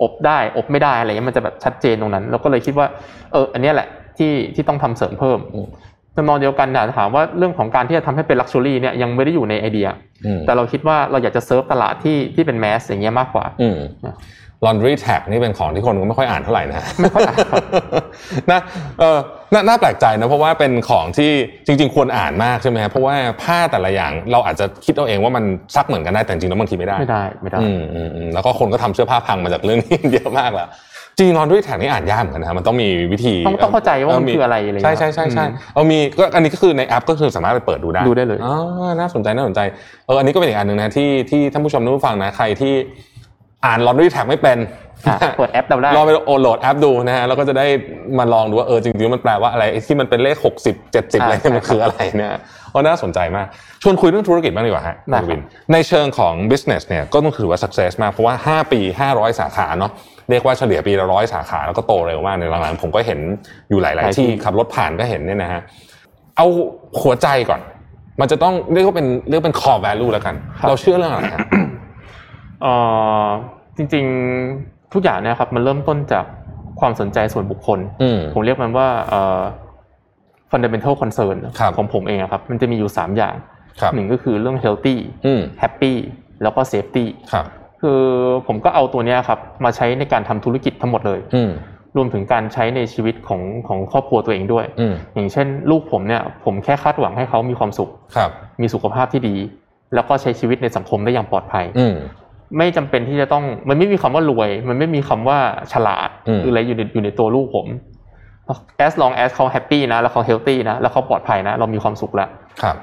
[0.03, 2.87] อบได้ อบไม่ได้อะไรเงี้ยมันจะแบบชัดเจนตรงนั้นแล้วก็เลยคิดว่า
[3.33, 3.88] เออ อันเนี้ยแหละ
[4.19, 5.67] ที่ที่ต้องทำเสริมเพิ่มอืม
[6.16, 9.88] ทำนองเดียวกันเนี่ยถามว่าเรื่องของการที่จะทำให้เป็น luxury เนี่ยยังไม่ได้อยู่ในไอเดีย
[10.27, 14.15] อืมแต่เราคิดว่าเราอยากจะเซิร์ฟตลาดที่ที่เป็น mass อย่างเงี้ยมากกว่าอืมนะ
[14.66, 17.62] laundry tag นี่เป็นของที่คนก็ไม่ค่อยอ่านเท่าไหร่นะไม่ค่อยอ่านครับ
[18.51, 18.61] นะ
[19.01, 19.18] เออ
[19.53, 21.31] น่าน่าแปลกใจนะเพราะว่าเป็นของที่
[21.66, 25.44] จริง ๆ ควรอ่านมากใช่ไหมครับเพราะว่าผ้าแต่ละอย่างเราอาจจะคิดเอาเองว่ามัน
[25.77, 30.68] ซักเหมือนกันได้แต่จริงๆแล้วบางทีไม่ได้ไม่ได้ไม่ได้อืมอืมอืมแล้วก็คนก็ทำเสื้อผ้าพังมาจากเรื่องนี้เยอะมากแล้ว
[31.16, 38.55] จริงๆ laundry tag นี่อ่านยากเหมือนกันนะมันต้องมีวิธีต้องต้องเข้าใจว่ามันคืออะไรอะไรใช่เงี้ยใช่ใช่ใช่อืมเอามีก็อันนี้ก็คือในแอปก็คือสามารถไปเปิดดูได้ดูได้เลยอ๋อ
[38.98, 39.61] น่าสนใจน่าสนใจ
[40.07, 42.75] เอออันนี้ก็เป็นอีกอันหนึ่งนะที่ที่ท่านผู้ชมท่านผู้ฟังนะใครที่
[43.64, 44.59] อ่าน laundry tag ไม่เป็น
[45.07, 47.66] อะเปิดแอปเราได้ลองไปโหลดแอปดูนะฮะแล้วก็จะได้
[48.18, 52.31] มาลองดูว่าเออจริงๆมันแปลว่าอะไรไอ้ที่มันเป็นเลข 60 70 อะไรเนี่ยมันคืออะไรเนี่ย
[52.70, 53.46] เพราะน่าสนใจมาก
[53.83, 55.40] ชวนคุยเรื่องธุรกิจบ้างดีกว่าฮะได้ครับคุณวิน
[55.72, 59.92] ในเชิงของ business เนี่ยก็ต้องถือว่า success มาก เพราะว่า 5 ปี 500 สาขาเนาะ
[60.31, 63.20] เรียกว่าเฉลี่ยปีละร้อยสาขาแล้วก็โตเร็วมากในหลังๆผมก็เห็น
[63.70, 65.61] อยู่หลาย ๆ ที่ขับรถผ่านก็เห็นเนี่ยนะฮะ
[66.37, 66.46] เอา
[67.03, 67.61] หัวใจก่อน
[68.20, 70.35] มันจะต้องเรียกว่าเป็นเรียกว่าเป็น core value แล้วกัน
[70.68, 71.40] เราเชื่อเรื่องอะไรฮะ
[72.62, 72.75] เอ่
[73.25, 73.27] อ
[73.77, 76.25] จริงๆทุกอย่างเนี่ยครับมันเริ่มต้นจาก
[76.81, 79.40] ความสนใจส่วนบุคคลอืมผมเรียกมันว่าเอ่อ
[80.51, 83.35] fundamental concern ครับของผมเองอะครับ มันจะมีอยู่ 3 อย่าง
[83.81, 84.96] ครับหนึ่งก็คือเรื่อง healthy
[85.27, 85.92] อืม happy
[86.42, 87.46] แล้วก็ safety ครับ
[87.81, 88.01] คือ
[88.46, 91.51] ผมก็เอาตัวเนี้ยครับมาใช้ในการทำธุรกิจทั้งหมดเลยอืม
[91.96, 99.37] รวมถึงการใช้ในชีวิตของของครอบครัวตัวเองด้วยอืมอย่างเช่น ลูกผมเนี่ย ผมแค่คาดหวังให้เขามีความสุขครับมีสุขภาพที่ดี
[99.94, 101.94] แล้วก็ใช้ชีวิตในสังคมได้อย่างปลอดภัยอืม
[102.59, 105.38] ไม่จำเป็นที่จะต้องมันไม่มีคำว่ารวย มันไม่มีคำว่า
[105.73, 107.67] ฉลาดอืมหรืออะไรอยู่ในอยู่ในตัวลูกผม
[108.87, 112.29] as long as เขาแฮปปี้นะ แล้วเขา healthy นะ แล้วเขาปลอดภัยนะ เรามีความสุขแล้ว
[112.62, 112.77] ครับ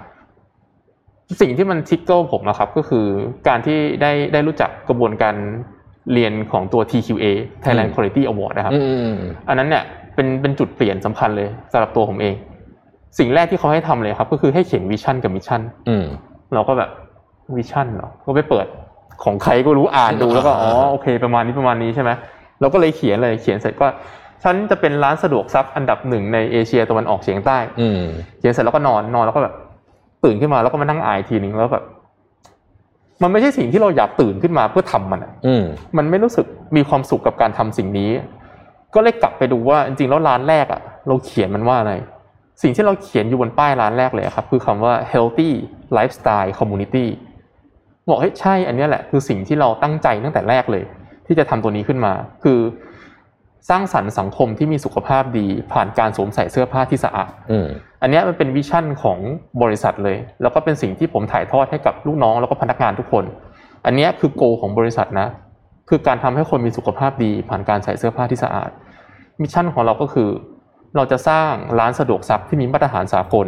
[1.41, 3.05] สิ่งที่มันทิกเกิลผมนะครับ ก็คือ
[3.47, 5.35] การที่ได้ได้รู้จักกระบวนการ
[6.13, 7.25] เรียนของตัว TQA
[7.63, 9.83] Thailand อืม Quality Award นะครับอืมอืมอืมอันนั้นเนี่ย
[10.15, 12.35] เป็นเป็นจุดเปลี่ยนสำคัญเลยสำหรับตัวผมเอง
[13.19, 16.05] สิ่งแรกที่เขาให้ทำเลยครับ ก็คือให้เขียน vision กับ mission อืม
[16.53, 16.89] เราก็แบบ
[17.57, 18.67] vision เหรอก็ไปเปิด
[19.23, 22.11] ของใครก็รู้อ่านดูแล้วก็อ๋อโอเค ประมาณนี้ประมาณนี้ใช่ไหม
[22.59, 23.87] เราก็เลยเขียนเลยเขียนเสร็จก็
[24.43, 28.01] ฉันจะเป็นร้านสะดวกซักอันดับหนึ่งในเอเชียตะวันออกเฉียงใต้อืม
[28.39, 29.55] เขียนเสร็จแล้วก็นอนนอนแล้วก็แบบ
[30.23, 31.83] ตื่นขึ้นมาแล้วก็มานั่งอ่านอีกทีหนึ่งแล้วแบบ
[33.23, 35.63] มันไม่ใช่สิ่งที่เราอยากตื่นขึ้นมาเพื่อทำมันอะอืม
[35.97, 38.09] มันไม่รู้สึกมีความสุขกับการทำสิ่งนี้
[38.95, 41.93] ก็เลยกลับไปดูว่าจริงๆแล้วร้านแรกอะเราเขียนมันว่าอะไร
[42.61, 45.49] สิ่งที่เราเขียนอยู่บนป้ายร้านแรกเลยอะครับ คือคำว่า healthy
[45.97, 47.05] lifestyle community
[48.09, 50.83] บอกเฮ้ยใช่อันเนี้ยแหละคือสิ่งที่เราตั้งใจตั้งแต่แรกเลย
[51.27, 52.59] ที่จะทำตัวนี้ขึ้นมา คือ
[53.69, 57.67] สร้างสรรค์สังคมที่มีสุขภาพดี ผ่านการสวมใส่เสื้อผ้าที่สะอาดอืม
[58.01, 59.17] อันเนี้ยมันเป็นวิชั่นของ
[59.61, 63.23] บริษัทเลย แล้วก็เป็นสิ่งที่ผมถ่ายทอดให้กับลูกน้องแล้วก็พนักงานทุกคน
[63.85, 65.27] อันเนี้ยคือโกของบริษัทนะ
[65.89, 68.69] คือการทำให้คนมีสุขภาพดี ผ่านการใส่เสื้อผ้าที่สะอาด
[69.41, 70.29] mission ของเราก็คือ
[70.95, 73.47] เราจะสร้างร้านสะดวกซักที่มีมาตรฐานสากล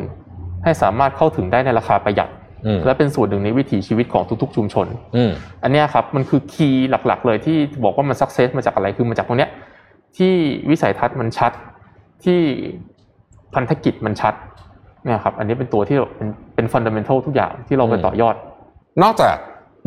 [0.63, 2.40] ให้สามารถเข้าถึงได้ในราคาประหยัดอืม
[2.86, 5.32] และเป็นส่วนหนึ่งในวิถีชีวิตของทุก ๆ ชุมชนอืม
[5.63, 9.52] อันเนี้ยครับมันคือ key หลักๆ เลยที่บอกว่ามัน success มาจากอะไรคือมาจากตรงเนี้ย
[10.17, 10.34] ที่
[10.69, 11.52] วิสัยทัศน์มันชัด
[12.24, 12.39] ที่
[13.54, 14.34] พันธกิจมันชัด
[15.04, 18.36] เนี่ยครับอันนี้เป็นตัวที่เป็นเป็น fundamental ทุกอย่างที่เราไปอืมต่อยอด
[19.04, 19.36] นอกจาก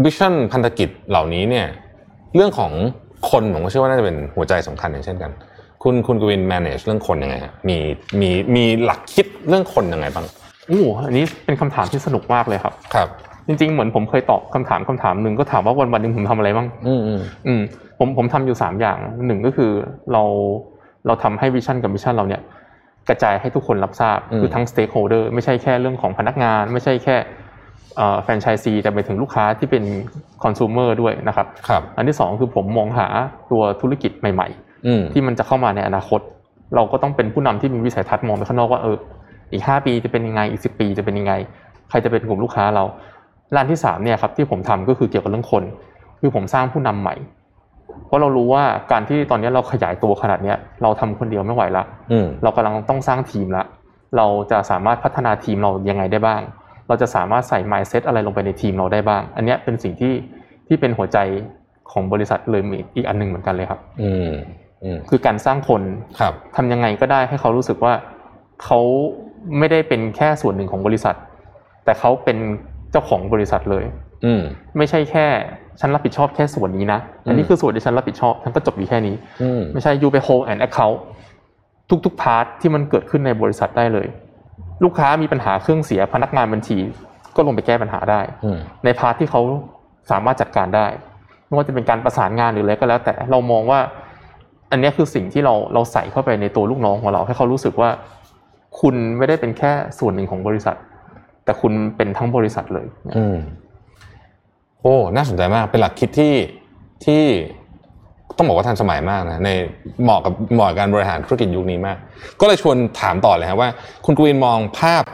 [0.05, 1.67] vision พันธกิจเหล่านี้เนี่ย
[2.35, 2.73] เรื่องของ
[3.31, 5.31] คนผมก็เชื่อว่าน่าจะเป็นหัวใจสำคัญอย่างเช่นกัน
[5.83, 7.77] คุณคุณกวิน manage เรื่องคนยังไงฮะมี
[8.21, 13.09] มีมีหลักคิดเรื่องคนยังไงบ้างโอ้โหอันนี้เป็นคำถามที่สนุกมากเลยครับ ครับ
[13.47, 17.63] จริง ๆ เหมือนผมเคยตอบคำถามคำถามหนึ่งก็ถามว่าวันวันๆหนึ่งผมทำอะไรบ้าง อืมอืมอืม
[17.99, 19.71] ผมผมทำอยู่สามอย่างหนึ่งก็คือ
[20.13, 20.23] เรา
[21.07, 22.43] เราทำให้ vision กับ mission เราเนี่ย
[23.09, 27.17] กระจายให้ทุกคนรับทราบคือทั้ง stakeholder ไม่ใช่แค่เรื่องของพนักงาน ไม่ใช่แค่
[28.23, 29.85] แฟรนไชส์ซีแต่ไปถึงลูกค้าที่เป็น
[30.43, 33.07] คอน sumer ด้วยนะครับครับ อันที่สองคือผมมองหา
[33.51, 34.49] ตัวธุรกิจใหม่
[34.87, 36.21] อืมๆที่มันจะเข้ามาในอนาคต
[36.75, 38.97] เราก็ต้องเป็นผู้นำที่มีวิสัยทัศน์มองไปข้างนอกว่าเออ
[39.53, 41.33] อีกห้าปีจะเป็นยังไงอีกสิปีจะเป็นยังไง
[41.91, 42.85] ใครจะเป็นกลุ่มลูกค้าเรา
[43.55, 45.65] ร้านที่สามเนี่ยครับที่ผมทำก็คือเกี่ยวกับเรื่องคน
[46.21, 47.15] คือผมสร้างผู้นำใหม่
[48.07, 53.65] เพราะเรารู้ว่าการที่ตอนนี้เราขยายตัวขนาดเนี้ยเราทำคนเดียวไม่ไหวละอืมเรากำลังต้องสร้างทีมละ
[54.17, 56.41] เราจะสามารถพัฒนาทีมเรายังไงได้บ้าง
[56.89, 60.15] เราจะสามารถใส่ mindset อะไรลงไปในทีมเราได้บ้าง อันเนี้ยเป็นสิ่งที่
[60.67, 61.19] ที่เป็นหัวใจ
[61.93, 64.31] ของบริษัทเลยมีอีกอันหนึ่งเหมือนกันเลยครับ อืม
[64.85, 65.83] อืมคือการสร้างคน
[66.21, 67.93] ครับทำยังไงก็ได้ให้เขารู้สึกว่า
[68.65, 68.81] เขา
[69.59, 71.17] ไม่ได้เป็นแค่ส่วนหนึ่งของบริษัท
[71.85, 72.39] แต่เขาเป็น
[72.91, 73.85] เจ้าของบริษัทเลย
[74.25, 74.43] อืม
[74.79, 75.27] ไม่ใช่แค่
[75.81, 80.99] ฉันรับผิดชอบแค่ส่วนนี้นะอันนี้อืมคือส่วนที่ฉันรับผิดชอบฉันก็จบอยู่แค่นี้อืมไม่ใช่ยูไป hold and account
[82.05, 84.07] ทุกๆพาร์ทที่มันเกิดขึ้นในบริษัทได้เลย
[84.85, 86.79] ลูกค้ามีปัญหาเครื่องเสียพนักงานบัญชี
[87.37, 89.41] ก็ลงไปแก้ปัญหาได้อืมใน part ที่เขา
[90.11, 90.87] สามารถจัดการได้
[91.47, 93.81] ไม่ว่าจะเป็นการประสานงานหรืออะไรก็แล้ว แต่เรามองว่า
[94.71, 97.91] อันเนี้ยคือสิ่งที่เราเราใส่เข้าไปในตัวลูกน้องของเรา ให้เขารู้สึกว่า
[98.81, 100.77] คุณไม่ได้เป็นแค่ส่วนหนึ่งของบริษัท
[101.45, 103.37] แต่คุณเป็นทั้งบริษัทเลยอืม
[104.81, 106.35] โอ้น่าสนใจมากเป็นหลักคิดที่
[107.05, 107.23] ที่
[108.37, 109.51] ต้องบอกว่าทันสมัยมากนะใน
[110.03, 111.97] เหมาะกับเหมาะการบริหารธุรกิจยุคนี้มาก
[112.41, 113.71] ก็เลยชวนถามต่อเลยครับว่า
[114.05, 115.05] คุณกวินมองภาพ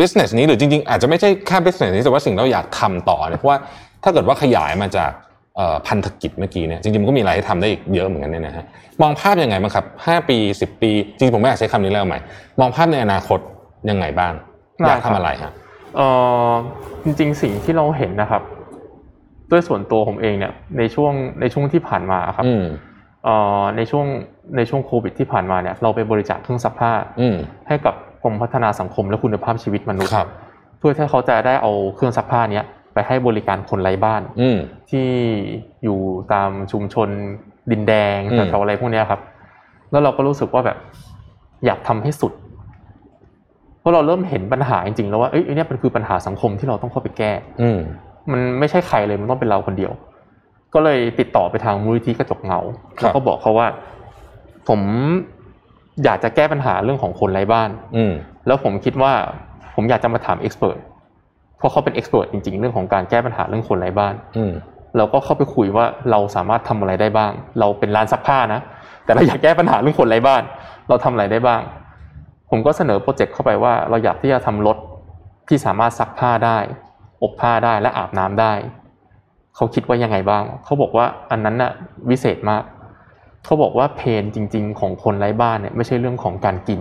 [0.00, 3.58] business นี้หรือจริงๆ อาจจะไม่ใช่แค่ business นี้แต่ว่าสิ่งเราอยากทำต่อเนี่ยเพราะว่า
[4.02, 5.10] ถ้าเกิดว่าขยายมาจาก
[5.86, 8.64] พันธกิจเมื่อกี้เนี่ยจริงๆมันก็มีอะไรให้ทำได้อีกเยอะเหมือนกันเนี่ยนะฮะ
[9.02, 12.20] มองภาพยังไงบ้างครับห้าปีสิบปี จริงๆผมไม่อยากใช้คำนี้แล้วใหม่
[12.60, 13.38] มองภาพในอนาคต
[13.90, 14.32] ยังไงบ้าง
[14.86, 15.52] อยากทำอะไรฮะ
[15.96, 16.00] เอ
[16.48, 16.50] อ
[17.04, 18.42] จริงๆสิ่งที่เราเห็นนะครับ
[19.50, 22.64] ด้วยส่วนตัวผมเองเนี่ยในช่วงในช่วงที่ผ่านมาครับอืม
[23.24, 24.06] เอ่อในช่วง
[24.56, 27.36] ในช่วงโควิดที่ผ่านมาเนี่ยเราไปบริจาคเครื่องซักผ้าอืม
[27.68, 30.28] ให้กับกรมพัฒนาสังคมและคุณภาพชีวิตมนุษย์ครับ
[30.78, 34.58] เพื่อที่เขาจะได้เอาเครื่องซักผ้าเนี้ย ไปให้บริการคนไร้บ้านอืม
[34.90, 35.06] ที่
[35.84, 35.98] อยู่
[36.32, 37.08] ตามชุมชน
[37.70, 39.20] ดินแดงอืมแถวๆอะไรพวกเนี้ยครับ
[39.90, 40.78] แล้วเราก็รู้สึกว่าแบบ
[41.66, 42.32] อยากทำให้สุด
[43.80, 47.78] เพราะเราเริ่มเห็นปัญหาจริงๆแล้วว่าเอ้ยอันเนี้ยมันคือปัญหาสังคมที่เราต้องเข้าไปแก้ อืม
[48.30, 49.92] มันไม่ใช่ใครเลยมันต้องเป็นเราคนเดียว
[50.74, 52.60] ก็เลยติดต่อไปทางมูลนิธิกระจกเงา
[52.98, 53.66] ครับแล้วก็บอกเขาว่า
[54.68, 54.80] ผม
[56.04, 58.12] อยากจะแก้ปัญหาเรื่องของคนไร้บ้าน อืม
[58.46, 59.12] แล้วผมคิดว่า
[59.74, 60.78] ผมอยากจะมาถามเอ็กซ์เพรส
[61.60, 64.52] เพราะเขาเป็นเอ็กซ์เพรสจริงๆ เรื่องของการแก้ปัญหาเรื่องคนไร้บ้านอืม
[64.96, 68.60] เราก็เข้าไปคุยว่าเราสามารถทำอะไรได้บ้าง เราเป็นร้านซักผ้านะ
[69.04, 70.42] แต่เราอยากแก้ปัญหาเรื่องคนไร้บ้าน
[70.88, 71.60] เราทำอะไรได้บ้าง
[72.50, 74.76] ผมก็เสนอโปรเจกต์เข้าไปว่าเราอยากที่จะทำรถ
[75.48, 76.58] ที่สามารถซักผ้าได้
[77.22, 78.52] อบผ้าได้และอาบน้ำได้
[79.56, 81.72] เขาคิดว่ายังไงบ้าง เขาบอกว่าอันนั้นน่ะ
[82.10, 82.62] วิเศษมาก
[83.44, 86.80] เขาบอกว่าเพนจริง ๆ ของคนไร้บ้านเนี่ยไม่ใช่เรื่องของการกิน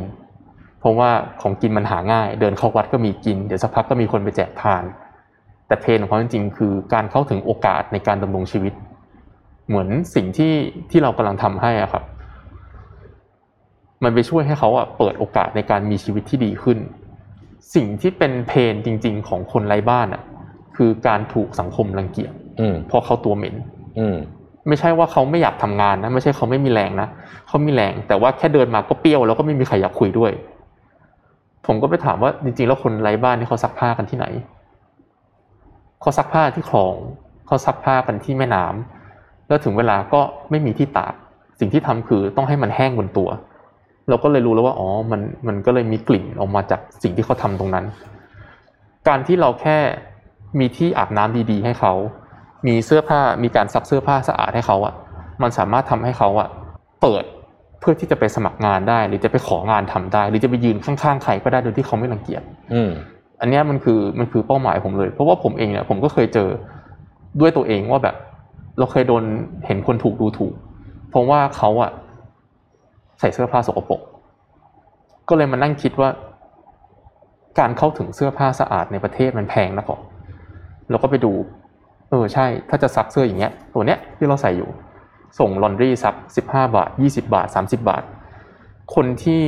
[0.80, 1.10] เพราะว่า
[1.42, 4.84] ของกินมันหาง่าย เดินเข้าวัดก็มีกิน เดี๋ยวสักพักก็มีคนไปแจกทาน
[5.68, 8.74] แต่เพนของเขาจริงๆคือการเข้าถึงโอกาสในการดำรงชีวิต
[9.68, 10.54] เหมือนสิ่งที่
[10.92, 12.04] ที่เรากำลังทำให้อะครับ
[14.04, 16.78] มันไปช่วยให้เขาอะเปิดโอกาสในการมีชีวิตที่ดีขึ้น
[17.76, 20.24] สิ่งที่เป็นเพนจริง ๆ ของคนไร้บ้านอะ
[20.76, 23.56] คือการถูกสังคมรังเกียจอืมเพราะเขาตัวเหม็น
[24.00, 24.18] อืม
[24.68, 27.08] ไม่ใช่ว่าเขาไม่อยากทำงานนะ ไม่ใช่เขาไม่มีแรงนะ
[27.48, 30.32] เขามีแรง แต่ว่าแค่เดินมาก็เปรี้ยวแล้วก็ไม่มีใครอยากคุยด้วย
[31.72, 34.26] ผมก็ไปถามว่าจริงๆ แล้วคนไร้บ้านนี่เขาซักผ้ากันที่ไหน
[36.02, 36.96] เขาซักผ้าที่คลอง
[37.48, 41.14] เขาซักผ้ากันที่แม่น้ำแล้วถึงเวลาก็ไม่มีที่ตาก
[41.60, 43.30] สิ่งที่ทำคือต้องให้มันแห้งบนตัว
[44.10, 47.86] เราก็เลยรู้แล้วว่าอ๋อ มันมันก็เลยมีกลิ่นออกมาจากสิ่งที่เขาทำตรงนั้น
[49.08, 49.78] การที่เราแค่
[50.60, 51.94] มีที่อาบน้ำดีๆ ให้เขา
[52.68, 54.94] มีเสื้อผ้า มีการซักเสื้อผ้าสะอาดให้เขาอะ
[55.42, 56.48] มันสามารถทำให้เขาอะ
[57.02, 57.24] เปิด
[57.80, 62.42] เพื่อที่จะไปสมัครงานได้ หรือจะไปของานทำได้ หรือจะไปยืนข้างๆใครก็ได้โดยที่เขาไม่รังเกียจ
[62.74, 62.92] อืม
[63.42, 66.50] อันเนี้ยมันคือมันคือเป้าหมายผมเลย เพราะว่าผมเองเนี่ยผมก็เคยเจอ
[67.40, 68.16] ด้วยตัวเองว่าแบบ
[68.78, 69.24] เราเคยโดน
[69.66, 70.54] เห็นคนถูกดูถูก
[71.10, 71.92] เพราะว่าเขาอะ
[73.20, 74.02] ใส่เสื้อผ้าสกปรก
[75.30, 76.10] ก็เลยมานั่งคิดว่า
[77.60, 80.02] การเข้าถึงเสื้อผ้าสะอาดในประเทศมันแพงนะก่อน
[80.90, 81.32] แล้วก็ไปดู
[82.10, 84.70] เออใช่ ถ้าจะซักเสื้ออย่างเงี้ย ตัวเนี้ยที่เราใส่อยู่
[85.40, 88.04] ส่งลอนดรีซักสิบห้าบาทยี่สิบาทสามสิบาท
[88.96, 89.44] คนที่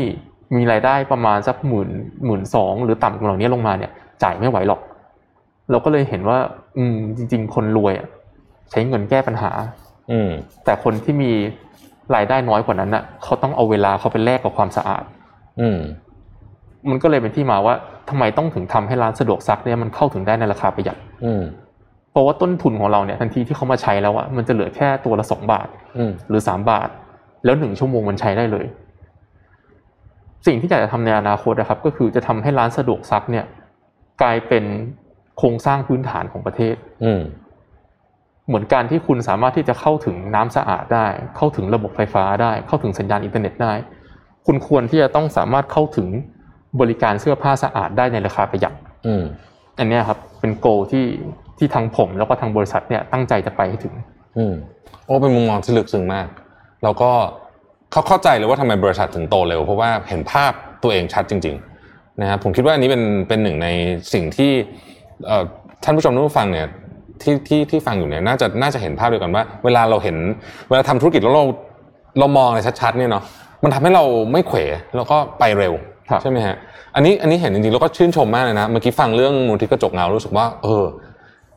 [0.56, 1.90] มีรายได้ประมาณสักหมื่น
[2.26, 3.92] หมื่นสองหรือต่ำกว่าเหล่านี้ลงมาเนี่ย
[4.24, 4.82] จ่ายไม่ไหวหรอก
[5.72, 6.38] เราก็เลยเห็นว่า
[6.78, 8.08] อืมจริง ๆ คนรวยอะ
[8.72, 9.52] ใช้เงินแก้ปัญหา
[10.12, 10.30] อืม
[10.66, 11.32] แต่คนที่มี
[12.16, 15.04] รายได้น้อยกว่านั้นน่ะเขาต้องเอาเวลาเขาไปแลกกับความสะอาด
[15.62, 15.80] อืม
[16.90, 17.76] มันก็เลยเป็นที่มาว่า
[18.10, 21.42] ทำไมต้องถึงทำให้ร้านสะดวกซักเนี่ยมันเข้าถึงได้ในราคาประหยัด อืม
[22.12, 26.90] เพราะว่าต้นทุนของเราเนี่ยทันทีที่เขามาใช้แล้วอะมันจะเหลือแค่ตัวละสองบาทอืมหรือสามบาท
[27.46, 28.66] แล้วหนึ่งชั่วโมงมันใช้ได้เลย
[30.48, 33.46] สิ่งที่อยากจะทำในอนาคตนะครับ ก็คือจะทำให้ร้านสะดวกซักเนี่ย
[34.22, 34.66] กลายเป็น
[35.38, 37.22] โครงสร้างพื้นฐานของประเทศอืม
[38.48, 43.74] เหมือนการที่คุณสามารถที่จะเข้าถึงน้ำสะอาดได้ เข้าถึงระบบไฟฟ้าได้ เข้าถึงสัญญาณอินเทอร์เน็ตได้
[44.48, 46.08] คุณควรที่จะต้องสามารถเข้าถึง
[46.80, 48.74] บริการเสื้อผ้าสะอาดได้ในราคาประหยัด
[49.08, 49.24] อืม
[49.80, 51.06] อันเนี้ยครับ เป็นโกที่
[51.58, 53.94] ที่ทางผมแล้วก็ทางบริษัทเนี่ยตั้งใจจะไปให้ถึง
[54.38, 54.54] อืม
[55.06, 56.28] โอ้เป็นมุมมองที่ลึกซึ้งมาก
[56.84, 57.12] แล้วก็
[57.92, 60.52] เขาเข้าใจเลยว่าทำไมบริษัทถึงโตเร็ว เพราะว่าเห็นภาพ
[60.84, 61.56] ตัวเองชัดจริง
[61.88, 63.68] ๆ นะครับผมคิดว่าอันนี้เป็นเป็นหนึ่งใน
[64.14, 64.52] สิ่งที่
[65.26, 65.44] เอ่อ
[65.84, 66.68] ท่านผู้ชมท่านผู้ฟังเนี่ย
[67.22, 70.18] ที่ที่ที่ฟังอยู่เนี่ยน่าจะน่าจะเห็นภาพเดียวกันว่า เวลาเราเห็น
[70.70, 71.46] เวลาทำธุรกิจแล้วเรา
[72.20, 73.24] เรามองอะไรชัดๆเนี่ยเนาะ
[73.64, 74.58] มันทำให้เราไม่เขว
[74.96, 75.74] แล้วก็ไปเร็ว
[76.10, 76.56] ครับใช่ไหมฮะ
[76.96, 80.84] อันนี้อันนี้เห็นจริงๆแล้วก็ชื่นชมมากเลยนะเมื่อกี้ฟังเรื่องมูลที่กระจกเงารู้สึกว่าเออ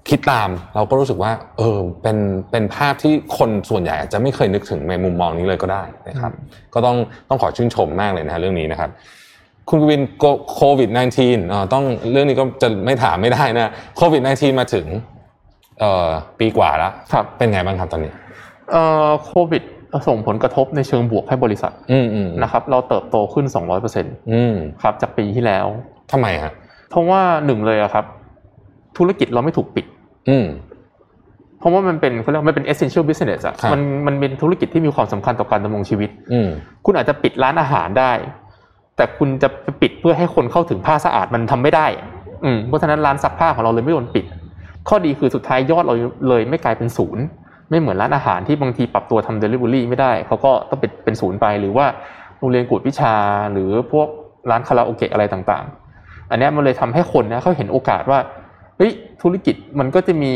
[0.09, 2.17] คิดตามเราก็รู้สึกว่า เออเป็น
[2.51, 6.33] เป็นภาพที่คนส่วนใหญ่อาจจะไม่เคยนึกถึงในมุมมองนี้เลยก็ได้นะครับ
[6.75, 6.97] ก็ต้อง
[7.29, 8.91] ต้องขอชื่นชมมากเลยนะฮะเรื่องนี้นะครับ
[9.71, 10.03] คุณกวิน
[10.55, 10.91] โควิด
[11.21, 14.87] -19 อ่าต้องเรื่องนี้ก็จะไม่ถามไม่ได้นะโควิด -19 มาถึง
[15.81, 18.13] เอ่อปีกว่าแล้วครับเป็นไงบ้างครับตอนนี้
[18.71, 19.63] เอ่อโควิด
[20.09, 23.47] ส่งผลกระทบในเชิงบวกให้บริษัทอืมอืมนะครับ เราเติบโตขึ้น
[23.89, 25.67] 200%อืมครับจากปีที่แล้ว
[26.13, 26.53] ทำไมฮะ
[26.91, 28.05] เพราะว่าหนึ่งเลยอะครับ
[28.99, 29.87] ธุรกิจเราไม่ถูกปิด
[30.29, 30.47] อืม
[31.59, 36.49] เพราะว่ามันเป็นเขาเรียกว่ามันเป็น essential business อะครับมันมันเป็นธุรกิจที่มีความสำคัญต่อการดำรงชีวิต อืม
[36.85, 38.13] คุณอาจจะปิดร้านอาหารได้
[38.97, 41.87] แต่คุณจะไปปิดเพื่อให้คนเข้าถึงผ้าสะอาดมันทำไม่ได้
[42.45, 44.25] อืมเพราะฉะนั้นร้านซักผ้าของเราเลยไม่โดนปิด
[44.89, 45.95] ข้อดีคือสุดท้ายยอดเรา
[46.29, 47.25] เลยไม่กลายเป็นศูนย์
[47.71, 51.87] ไม่เหมือนร้านอาหารที่บางทีปรับตัวทำเดลิเวอรี่ไม่ได้ เขาก็ต้องเป็นเป็นศูนย์ไปหรือว่า
[52.39, 53.15] โรงเรียนกวดวิชา
[53.53, 54.09] หรือพวก
[54.51, 58.19] ร้านคาราโอเกะอะไรต่างๆ อันเนี้ยมันเลยทำให้คนเนี่ยเขาเห็นโอกาสว่า
[58.77, 60.33] เฮ้ยธุรกิจมันก็จะมี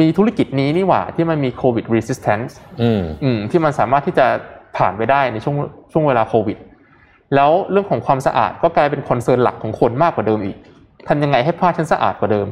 [0.00, 4.26] มีธุรกิจนี้นี่หว่าที่มันมีโควิด resistance อืมอืมที่มันสามารถที่จะ
[4.76, 5.56] ผ่านไปได้ในช่วง
[5.92, 6.58] ช่วงเวลาโควิด
[7.34, 10.56] แล้วเรื่องของความสะอาดก็กลายเป็นคอนเซิร์นหลักของคนมากกว่าเดิมอีก
[11.08, 12.46] ทำยังไงให้ผ้าฉันสะอาดกว่าเดิม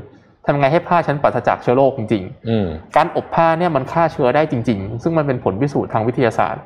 [0.45, 6.63] ทำยังไงให้ผ้าฉันปราศจากเชื้อโรคจริงอืมๆการอบผ้าเนี่ยมันฆ่าเชื้อได้จริง ๆ ซึ่งมันเป็นผลพิสูจน์ทางวิทยาศาสตร์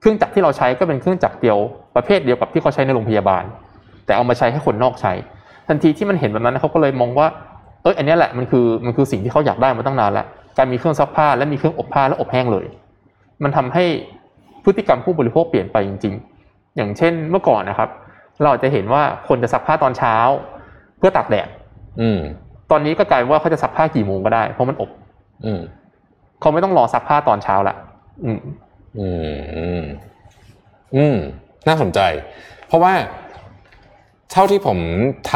[0.00, 1.58] เครื่องจักรที่เราใช้ก็เป็นเครื่องจักรเดียว
[1.96, 3.44] ประเภทเดียวกับที่เขาใช้ในโรงพยาบาล
[4.04, 5.12] แต่เอามาใช้ให้คนนอกใช้
[5.68, 7.26] ทันทีที่มันเห็นแบบนั้นเขาก็เลยมองว่า
[7.86, 10.26] เอยอันเนี้ยแหละมันคือมันคือสิ่งที่เขาอยากได้มาตั้งนานแล้ว
[10.58, 12.66] การมีเครื่องซักผ้าและมีเครื่องอบผ้าและอบแห้งเลย
[13.42, 13.84] มันทำให้
[14.64, 16.14] พฤติกรรมผู้บริโภคเปลี่ยนไปจริง
[16.46, 17.88] ๆ อย่างเช่นเมื่อก่อนนะครับ
[18.42, 20.16] เราอาจจะเห็นว่าคนจะซักผ้าตอนเช้า
[20.98, 21.48] เพื่อตากแดด
[22.00, 22.18] อืม
[22.70, 24.90] ตอนนี้ก็กลายเป็นว่าเขาจะซักผ้ากี่โมงก็ได้ เพราะมันอบ
[25.44, 25.60] อืม
[26.40, 27.76] เขาไม่ต้องรอซักผ้าตอนเช้าละ
[28.24, 28.38] อืม
[28.98, 29.84] อืม อืม
[30.96, 31.16] อืม
[31.68, 32.00] น่าสนใจ
[32.66, 32.92] เพราะว่า
[34.32, 34.78] เท่าที่ผม
[35.32, 35.34] ท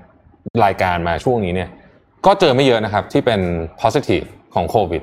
[0.00, 1.70] ำรายการมาช่วงนี้เนี่ย
[2.26, 3.40] ก็เจอไม่เยอะนะครับที่เป็น
[3.82, 5.02] positive ของโควิด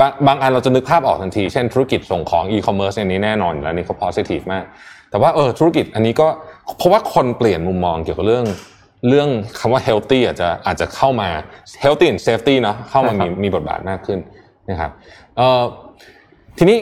[0.00, 4.64] บางบางอันเราจะนึกภาพออกทันที เช่นธุรกิจส่งของ e-commerce อันนี้แน่นอนอยู่แล้วนี่เขา positive มาก
[5.10, 6.26] แต่ว่าเออธุรกิจอันนี้ก็
[6.78, 8.46] เพราะว่าคนเปลี่ยนมุมมองเกี่ยวกับเรื่อง
[9.08, 11.28] เรื่องคำว่า healthy อาจจะอาจจะเข้ามา
[11.82, 14.18] healthy and safety เนาะเข้ามามีมีบทบาทมากขึ้น
[14.70, 14.90] นะครับ
[15.36, 15.62] เอ่อ
[16.58, 16.78] ทีนี้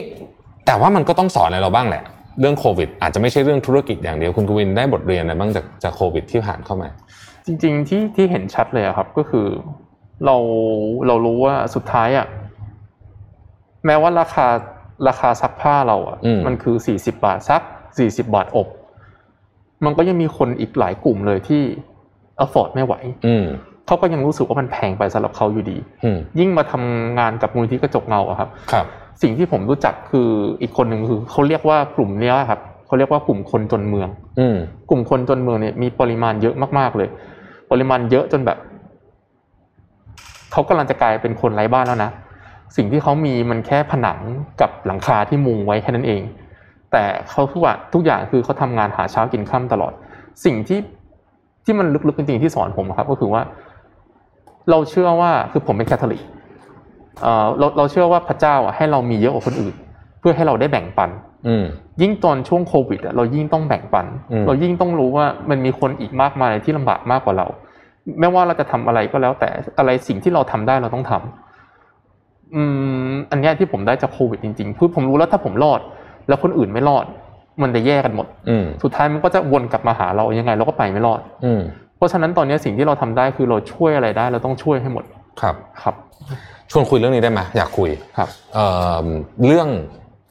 [0.65, 2.03] แต่ว่ามันก็ต้องสอนอะไรเราบ้างแหละ
[2.39, 6.89] เรื่องโควิด อาจจะไม่ใช่เรื่องธุรกิจอย่างเดียวคุณกวินได้บทเรียนอะไรบ้างจากจากโควิดที่ผ่านเข้ามา
[7.45, 9.47] จริง ๆ ที่ที่เห็นชัดเลยอะครับ ก็คือ
[10.25, 10.35] เรา
[11.07, 12.27] เรารู้ว่าสุดท้ายอะ
[13.85, 14.47] แม้ว่าราคา
[15.07, 17.61] ราคาซักผ้าเราอะอืมมันคือสี่สิบาทซัก
[17.97, 18.67] สี่สิบาทอบ
[19.85, 21.61] มันก็ยังมีคนอีกหลายกลุ่มเลยที่
[22.43, 22.93] afford ไม่ไหว
[23.27, 23.45] อืม
[23.87, 28.85] เขาก็ยังรู้สึกว่ามันแพงไปสำหรับเขาอยู่ดีอืมยิ่งมาทำงานกับมูลนิธิกระจกเงาอะครับ ครับ
[29.21, 30.29] สิ่งที่ผมรู้จักคือ
[30.61, 34.57] อีกคนหนึ่งคือเขาเรียกว่ากลุ่มเนี้ยครับเขาเรียกว่ากลุ่มคนจนเมือง อืม
[34.89, 37.09] กลุ่มคนจนเมืองเนี่ยมีปริมาณเยอะมากๆเลย
[37.71, 38.57] ปริมาณเยอะจนแบบ
[40.51, 42.11] เขากำลังจะกลายเป็นคนไร้บ้านแล้วนะ
[42.75, 44.19] สิ่งที่เขามีมันแค่ผนัง
[44.61, 46.21] กับหลังคาที่มุงไว้แค่นั้นเอง
[46.91, 49.93] แต่เขาทุกอย่างทุกอย่างคือเขาทำงานหาเช้ากินค่ำตลอด
[50.45, 50.79] สิ่งที่
[51.65, 53.41] ที่มันลึกๆจริงๆที่สอนผมครับ ก็คือว่า
[54.69, 56.21] เราเชื่อว่าคือผมเป็นแคทอลิก
[57.21, 59.75] เอ่อเราเราเชื่อว่าพระเจ้าอะให้เรามีเยอะกว่าคนอื่น
[60.19, 61.09] เพื่อให้เราได้แบ่งปัน
[62.01, 67.47] ยิ่งตอนช่วงโควิดอะเรายิ่งต้องแบ่งปันอืมเรายิ่งต้องรู้ว่ามันมีคนอีกมากมายที่ลำบากมากกว่าเรา
[68.19, 72.61] ไม่ว่าเราจะทำอะไรก็แล้ว แต่อะไรสิ่งที่เราทำได้เราต้องทำอื
[73.09, 75.79] ม อันเนี้ยที่ผมได้จากโควิดจริงๆคือผมรู้แล้วถ้าผมรอด
[76.27, 77.05] แล้วคนอื่นไม่รอด
[77.61, 81.61] มันจะแย่กันหมดอืมสุดท้ายมันก็จะวนกลับมาหาเรายังไง เราก็ไปไม่รอด อืม
[81.97, 85.03] เพราะฉะนั้นตอนเนี้ยสิ่งที่เราทำได้คือเราช่วยอะไรได้ เราต้องช่วยให้หมด
[85.41, 85.95] ครับครับ
[86.71, 88.65] ชวนคุยเรื่องนี้ได้ไหมอยากคุยครับเอ่
[89.03, 89.07] อ
[89.45, 89.69] เรื่อง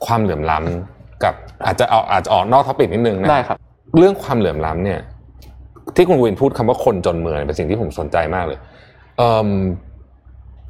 [0.07, 0.94] ความเหลื่อมล้ำ
[1.25, 1.35] กับ
[1.66, 3.59] อาจจะเอาอาจจะออกนอกท็อปิกนิดนึงนะได้ครับ
[3.99, 5.01] เรื่องความเหลื่อมล้ำเนี่ย
[5.97, 8.59] ที่คุณวินพูดคำว่าคนจนเมืองเป็นสิ่งที่ผมสนใจมากเลย
[9.16, 9.49] เอิ่ม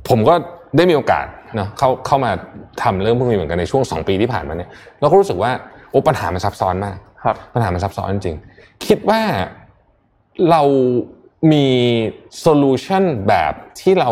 [0.09, 0.35] ผมก็
[0.77, 1.27] ได้มีโอกาส
[1.57, 2.31] เนาะเข้าเข้ามา
[2.83, 5.51] ทำเรื่องพวกนี้เหมือนกันในช่วงสองปีที่ผ่านมาเนี่ยเราก็รู้สึกว่า
[5.91, 9.21] โอ้ปัญหามันซับซ้อนมากครับปัญหามันซับซ้อนจริงๆคิดว่า
[10.51, 10.63] เรา
[11.53, 11.67] มี
[12.41, 14.11] solution แบบที่เรา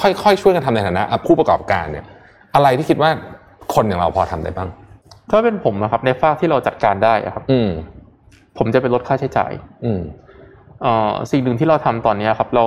[0.00, 2.04] ค่อยๆช่วยกันทำในฐานะผู้ประกอบการเนี่ย
[2.54, 3.10] อะไรที่คิดว่า
[3.74, 4.68] คนอย่างเราพอทำได้บ้าง
[5.30, 7.70] ถ้าเป็นผมนะครับ ในฝากที่เราจัดการได้อะครับ อืม
[8.58, 9.52] ผมจะไปลดค่าใช้จ่าย
[9.84, 10.02] อืม
[10.82, 12.66] เอ่อสิ่งหนึ่งที่เราทำตอนเนี้ยครับ เรา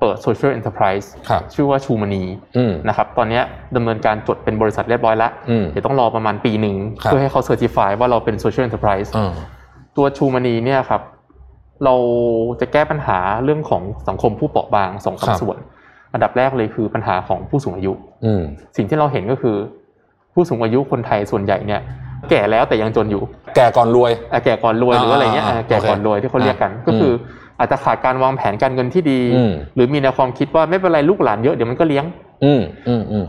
[0.00, 2.22] เปิด social enterprise ครับชื่อว่าชูมณี
[2.56, 3.42] อืมนะครับ ตอนเนี้ย
[3.76, 9.32] ดำเนินการจดเป็นบริษัทเรียบร้อยแล้วอืมเดี๋ยวต้องรอประมาณปีหนึ่งครับเพื่อให้เขา certify ว่าเราเป็น social enterprise อ่า
[9.96, 11.02] ตัวชูมณีเนี่ยครับ
[11.84, 11.94] เรา
[12.60, 15.58] จะแก้ปัญหาเรื่องของสังคมผู้เปราะบางสองครับคำส่วน
[16.12, 17.92] อันดับแรกเลยคือปัญหาของผู้สูงอายุ
[18.24, 18.42] อืม
[18.76, 19.56] สิ่งที่เราเห็นก็คือ
[20.34, 21.80] ผู้สูงอายุคนไทยส่วนใหญ่เนี่ย
[22.30, 23.22] แก่แล้วแต่ยังจนอยู่
[23.56, 27.14] แก่ก่อนรวยอะแก่ก่อนรวยหรืออะไรเงี้ยอ่าอะแก่ก่อนโอเครวยที่เขาเรียกกันอ่าก็คืออ
[27.58, 32.04] อาจจะขาดการวางแผนการเงินที่ดีอืมหรือมีแนวความคิดว่าไม่เป็นไรลูกหลานเยอะเดี๋ยวมันก็เลี้ยง
[32.44, 33.24] อืมอืมอืม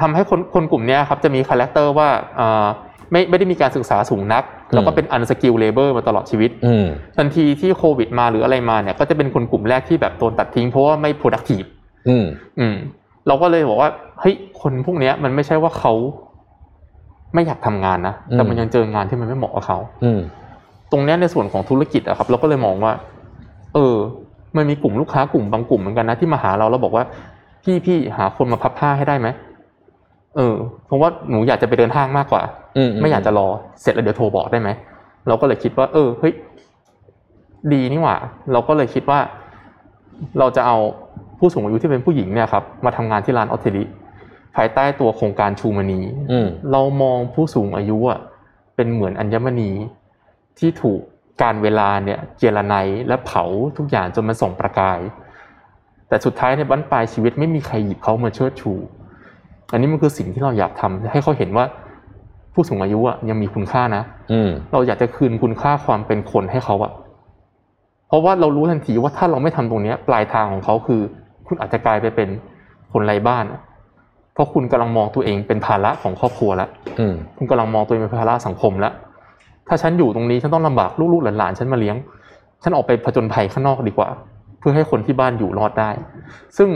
[0.00, 2.08] ทำให้คนคนกลุ่มเนี้ยครับจะมี character ว่า
[2.40, 2.66] อ่า
[3.12, 4.42] ไม่ไม่ได้มีการศึกษาสูงนัก
[4.74, 11.66] แล้วก็เป็น unskilled labor มาตลอดชีวิตอืมทันทีที่โควิดมาหรืออะไรมาเนี่ยก็จะเป็นคนกลุ่มแรกที่แบบโดนตัดทิ้งเพราะว่าไม่ productive
[12.08, 12.24] อืม
[12.58, 12.76] อืม
[13.26, 15.92] เราก็เลยบอกว่าเฮ้ยคนพวกเนี้ยมันไม่ใช่ว่าเขา
[17.34, 20.20] ไม่อยากทำงานนะแต่มันยังเจองานที่มันไม่เหมาะกับเขาอืม
[20.92, 22.92] ตรงเนี้ยในส่วนของธุรกิจอะครับ เราก็เลยมองว่า
[23.74, 23.96] เออ
[24.56, 27.04] มันมีกลุ่มลูกค้ากลุ่มบางกลุ่มเหมือนกันนะที่มาหาเราแล้วบอกว่า
[27.64, 29.28] พี่พี่หาคนมาพับผ้าให้ได้ไหม
[30.36, 30.56] เออ
[30.86, 32.42] เพราะว่าหนูอยากจะไปเดินห้างมากกว่า
[32.76, 33.46] อืมไม่อยากจะรอ
[33.82, 34.68] เสร็จแล้วเดี๋ยวโทรบอกได้ไหม
[35.28, 36.32] เราก็เลยคิดว่า เออเฮ้ย
[37.72, 38.16] ดีนี่หว่า
[38.52, 39.18] เราก็เลยคิดว่า
[40.38, 40.76] เราจะเอา
[41.38, 43.84] ผู้สูงอายุที่เป็นผู้หญิงเนี่ยครับ มาทำงานที่ร้านออเทลิ
[44.56, 46.00] ภายใต้ตัวโครงการชูมณี
[46.32, 48.20] อืมเรามองผู้สูงอายุอะ
[48.76, 49.70] เป็นเหมือนอัญมณี
[50.58, 51.00] ที่ถูก
[51.42, 52.74] การเวลาเนี่ยเจรไน
[53.08, 53.44] และเผา
[53.76, 55.00] ทุกอย่างจนมันส่องประกาย
[56.08, 58.72] แต่สุดท้ายในบั้นปลายชีวิตไม่มีใครหยิบเขามาเชิดชู
[59.72, 61.64] อันนี้มันคือสิ่งที่เราอยากทำให้เขาเห็นว่า
[62.54, 64.02] ผู้สูงอายุอะยังมีคุณค่านะ
[64.32, 66.92] อืมเราอยากจะคืนคุณค่าความเป็นคนให้เขาอะ
[68.08, 71.00] เพราะว่าเรารู้ทันทีว่าถ้าเราไม่ทำตรงเนี้ย ปลายทางของเขาคือ
[71.46, 72.28] คุณอาจจะกลายไปเป็น
[72.92, 73.60] คนไร้บ้านอะ
[74.34, 76.68] เพราะคุณกำลังมองตัวเองเป็นภาระของครอบครัวแล้ว
[76.98, 78.92] อืมคุณกำลังมองตัวเองเป็นภาระสังคมแล้ว
[79.68, 81.96] ถ้าฉันอยู่ตรงนี้ฉันต้องลำบากลูกๆหลานๆฉันมาเลี้ยง
[82.62, 84.08] ฉันออกไปผจญภัยข้างนอกดีกว่า
[84.58, 85.90] เพื่อให้คนที่บ้านอยู่รอดได้
[86.56, 86.68] ซึ่ง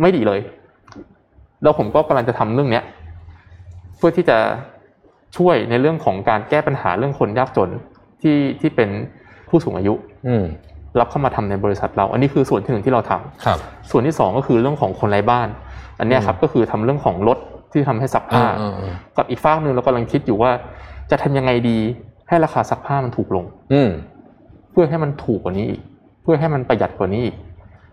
[0.00, 0.40] ไม่ดีเลย
[1.62, 2.84] แล้วผมก็กำลังจะทำเรื่องเนี้ย
[3.96, 4.38] เพื่อที่จะ
[5.36, 7.70] ช่วยในเรื่องของการแก้ปัญหาเรื่องคนยากจน
[8.22, 8.88] ที่ที่เป็น
[9.48, 9.94] ผู้สูงอายุ
[10.28, 10.44] อืม
[11.00, 13.58] รับเข้ามาทำในบริษัทเรา อันนี้คือส่วนที่หนึ่งที่เราทำครับ
[13.90, 15.48] ส่วนที่สองก็คือเรื่องของคนไร้บ้าน
[16.00, 17.38] อันเนี้ยครับก็คือทำเรื่องของรถ
[17.72, 20.50] ที่ทำให้ซักผ้าอ่าอ่ากับอีกฝากหนึ่งเรากำลังคิดอยู่ว่า
[21.10, 21.78] จะทำยังไงดี
[22.28, 23.90] ให้ราคาซักผ้ามันถูกลง อืม
[24.70, 25.80] เพื่อให้มันถูกกว่านี้อีก
[26.22, 27.36] เพื่อให้มันประหยัดกว่านี้อีก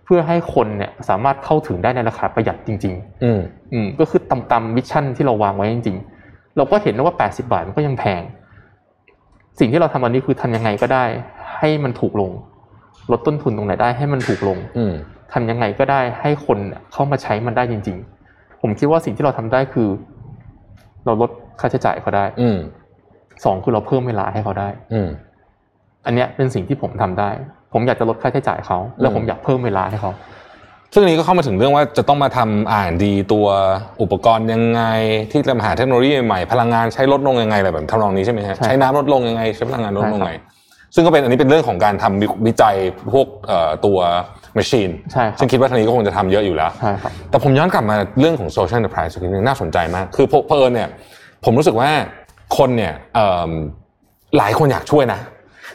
[0.05, 2.93] เพื่อให้คนเนี่ยสามารถเข้าถึงได้ในราคาประหยัดจริง
[3.23, 5.97] อืมๆอืมก็คือตำตำมิชชั่นที่เราวางไว้จริง
[6.27, 8.21] ๆ เราก็เห็นแล้วว่า 80 บาทมันก็ยังแพง
[9.59, 11.05] สิ่งที่เราทำวันนี้คือทำยังไงก็ได้
[11.57, 12.31] ให้มันถูกลง
[13.11, 14.93] ลดต้นทุนตรงไหนได้ให้มันถูกลง อืม
[15.33, 16.59] ทำยังไงก็ได้ให้คน
[16.93, 17.97] เข้ามาใช้มันได้จริง
[18.29, 19.89] ๆ ผมคิดว่าสิ่งที่เราทำได้คือ
[21.05, 22.57] เราลดค่าใช้จ่ายเขาได้ อืม
[23.45, 25.09] สองคือเราเพิ่มเวลาให้เขาได้ อืม
[26.05, 27.29] อันเนี้ยเป็นสิ่งที่ผมทำได้
[27.73, 30.11] ผมอยากจะลดค่าใช้จ่ายเขา แล้วอืมผมอยากเพิ่มเวลาให้เขา
[30.93, 33.47] ซึ่งอันนี้ก็เข้ามาถึงเรื่องว่าจะต้องมาทำอ่านดีตัว
[34.01, 34.81] อุปกรณ์ยังไง
[35.31, 40.33] ที่จะมาหาเทคโนโลยีใหม่ๆพลังงานใช้ลดลงยังไงอะไรแบบทำนองนี้ใช่ไหมฮะใช่ใช้น้ำลดลงยังไงใช้พลังงานลดลงยังไง
[40.95, 42.75] ซึ่งก็เป็นอันนี้เป็นเรื่องของการทำวิจัย
[43.13, 43.97] พวกเอ่อตัว
[44.59, 50.89] machine ใช่ครับซึ่งคิดว่าทางนี้ก็คงจะทำเยอะอยู่แล้วใช่ครับแต่ผมย้อนกลับมาเรื่องของ social enterprise สักนิดนึงน่าสนใจมาก คือเพอเพอเอิญเนี่ย
[51.45, 51.89] ผมรู้สึกว่า
[52.57, 53.51] คนเนี่ยเอิ่ม
[54.37, 55.19] หลายคนอยากช่วยนะ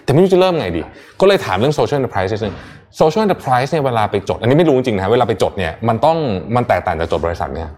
[0.05, 0.83] แต่ไม่รู้จะเริ่มไงดี
[1.21, 2.55] ก็เลยถามเรื่อง social enterprise นิดนึง
[3.01, 6.17] social enterprise เนี่ยเวลาไปจด อันนี้ไม่รู้จริงๆนะเวลาไปจดเนี่ยมันต้อง
[6.57, 7.69] มันแตกต่างจากจดบริษัทเนี่ย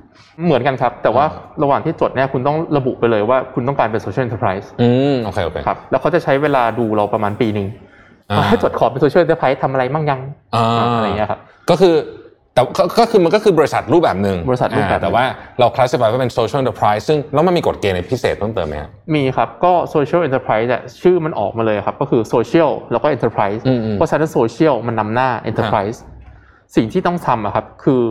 [0.45, 1.25] เหมือนกันครับ แต่ว่า
[1.63, 7.67] ระหว่างที่จดเนี่ยคุณต้องระบุไปเลยว่าคุณต้องการเป็น social enterprise อืมโอเคโอเคครับแล้วเขาจะใช้เวลาดูเราประมาณปีหนึ่ง
[8.31, 10.21] อ่าให้จดขอเป็น social enterprise ทำอะไรมั่งยัง
[10.55, 10.65] อ่า
[10.97, 11.95] อะไรอย่างเงี้ยครับก็คือ
[12.55, 15.25] แต่ก็ก็คือมันก็คือบริษัทรูปแบบหนึ่งบริษัทรูปแบบหนึ่งอ่าแต่ว่า
[15.59, 25.29] เรา classify ว่าเป็น social enterprise ซึ่งแล้วมันมีกฎเกณฑ์ในพิเศษเพิ่มเติมไหมครับมีครับ ก็ social enterprise เนี่ยชื่อมันออกมาเลยครับก็คือ social แล้วก็ enterprise อืมอืมเพราะฉะนั้น social มันนำหน้า
[25.51, 25.99] enterprise
[26.77, 28.03] สิ่งที่ต้องทำอะครับคือ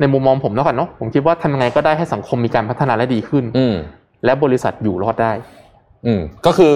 [0.00, 3.74] ในมุมมองผมแล้วกันเนาะผมคิดว่าทำยังไงก็ได้ให้สังคมมีการพัฒนาและดีขึ้น อืม
[4.24, 5.32] และบริษัทอยู่รอดได้
[6.06, 6.74] อืมก็คือ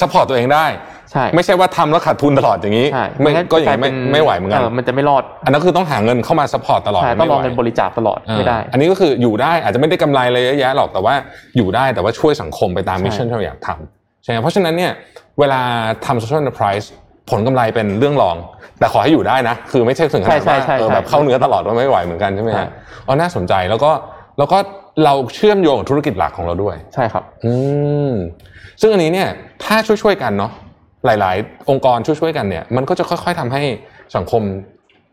[0.00, 0.66] support ตัวเองได้
[1.12, 11.14] ใช่ ไม่ใช่ว่าทำแล้วขาดทุนตลอดอย่างนี้ใช่ไม่งั้นก็อย่างนี้ไม่กลเป็ไม่ไหวเหมือนกันมันจะไม่รอด อันนั้นคือต้องหาเงินเข้ามา support ตลอดใช่ต้องรอไม่ไหวเงินบริจาคตลอดอ่าไม่ได้ อันนี้ก็คืออยู่ได้อาจจะไม่ได้กำไรอะไรเยอะแยะหรอกแต่ว่า
[11.56, 14.92] อยู่ได้แต่ว่าช่วยสังคมไปตามใช่มิชชั่นที่เราอยากทำใช่ไหมเพราะฉะนั้นเนี่ย
[15.40, 15.60] เวลา
[16.06, 16.86] ทำ social enterprise
[17.30, 18.36] ผลกำไรเป็นเรื่องรอง
[18.78, 22.70] แต่ขอให้อยู่ได้นะ คือไม่ใช่ถึงขนาดใช่ว่าใช่เออใช่แบบเข้าเนื้อตลอดว่าไม่ไหวเหมือนกันใช่ไหมใช่ฮะ
[23.06, 23.90] อ๋อน่าสนใจแล้วก็
[24.38, 24.58] แล้วก็
[25.04, 27.52] เราเชื่อมโยงกับธุรกิจหลักของเราด้วย ใช่ครับ อื
[28.10, 28.12] ม
[28.80, 29.28] ซึ่งอันนี้เนี่ย
[29.64, 30.52] ถ้าช่วยๆกันเนาะ
[31.06, 33.62] หลาย ๆ องค์กรช่วยๆกันเนี่ยมันก็จะค่อย ๆทำให้
[34.16, 34.42] สังคม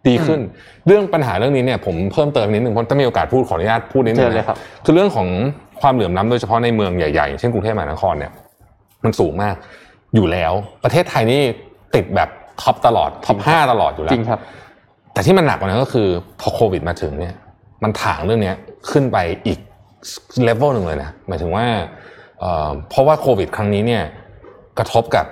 [0.07, 0.39] ดีขึ้น
[0.87, 5.27] เรื่องปัญหาเรื่องนี้เนี่ยผมเพิ่มเติมนิดนึงเพราะถ้ามีโอกาสพูดขออนุญาตพูดนิดนึเชิงญเลยนะครับคือเรื่องของ
[5.81, 8.31] ความเหลื่อมล้ำโดยเฉพาะในเมืองใหญ่ๆ เช่นกรุงเทพมหานครเนี่ย
[9.03, 9.55] มันสูงมาก
[10.15, 10.53] อยู่แล้ว
[10.83, 11.41] ประเทศไทยนี่
[11.95, 12.29] ติดแบบ
[12.61, 14.39] top ตลอด top ห้าตลอดอยู่แล้จริงครับ
[15.13, 16.07] แต่ที่มันหนักกว่านั้นก็คือ
[16.41, 17.35] พอโควิดมาถึงเนี่ย
[17.83, 18.55] มันถ่างเรื่องเนี้ย
[18.91, 19.59] ขึ้นไปอีก
[20.43, 21.83] เลเวลหนึ่งเลยนะหมายถึงว่าเอ่อ
[22.89, 24.03] เพราะว่าโควิด ครั้งนี้เนี่ย
[24.77, 25.25] กระทบกับ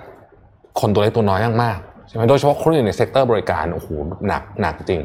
[0.79, 3.87] คนตัวเล็กตัวน้อยมากๆใช่ไหมโดยเฉพาะคนอยู่ใน sector บริการโอ้โห
[4.27, 5.01] หนักหนักจริง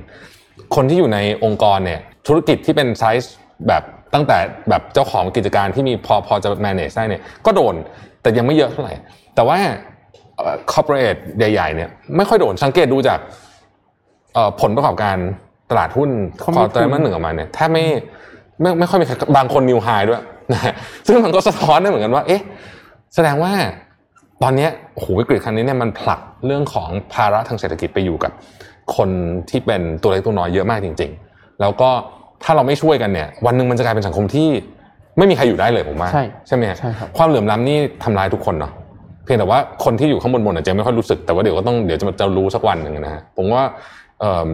[0.74, 3.34] คนที่อยู่ในองค์กรเนี่ยธุรกิจที่เป็นไซส์
[3.68, 3.82] แบบ
[4.14, 4.38] ตั้งแต่
[4.68, 7.74] แบบเจ้าของกิจการที่มีพอพอจะ manage ได้เนี่ยก็โดน
[8.22, 8.94] แต่ยังไม่เยอะเท่าไหร่
[9.34, 9.58] แต่ว่า
[10.36, 13.18] เอ่อ corporate ใหญ่ๆเนี่ยไม่ค่อยโดนสังเกตดูจาก
[14.34, 15.16] เอ่อผลประกอบการ
[15.70, 17.84] ตลาดหุ้นเขาพมีอไตรมาสหนึ่งออกมาเนี่ยแทบไม่
[18.60, 20.22] ไม่ไม่ค่อยมีใครบางคนนิวไฮด้วย
[20.52, 20.72] นะฮะ
[21.06, 22.42] ซึ่งมันก็สะท้อนได้เหมือนกันว่า เอ๊ะ
[23.14, 23.52] แสดงว่า
[24.42, 28.32] ตอนเนี้ยโอ้โหวิกฤตครั้งนี้เนี่ยมันผลักเรื่องของภาระทางเศรษฐกิจไปอยู่กับ
[28.96, 29.08] คน
[29.50, 31.90] ที่เป็นตัวเล็กตัวน้อยเยอะมากจริง ๆ แล้วก็
[32.44, 34.48] ถ้าเราไม่ช่วยกันเนี่ย วันหนึ่งมันจะกลายเป็นสังคมที่
[35.18, 38.72] ไม่มีใครอยู่ได้เลยผมว่าใช่ใช่ไหมฮะใช่ครับความเหลื่อมล้ำนี่ทำลายทุกคนเนาะ
[39.24, 43.62] เพียงแต่ว่าคนที่อยู่ข้างบนบนอาจจะไม่ค่อยรู้สึกแต่ว่าเดี๋ยวก็ต้องเดี๋ยวจะจะรู้สักวันหนึ่งนะฮะผมว่า
[44.20, 44.48] เอ่อ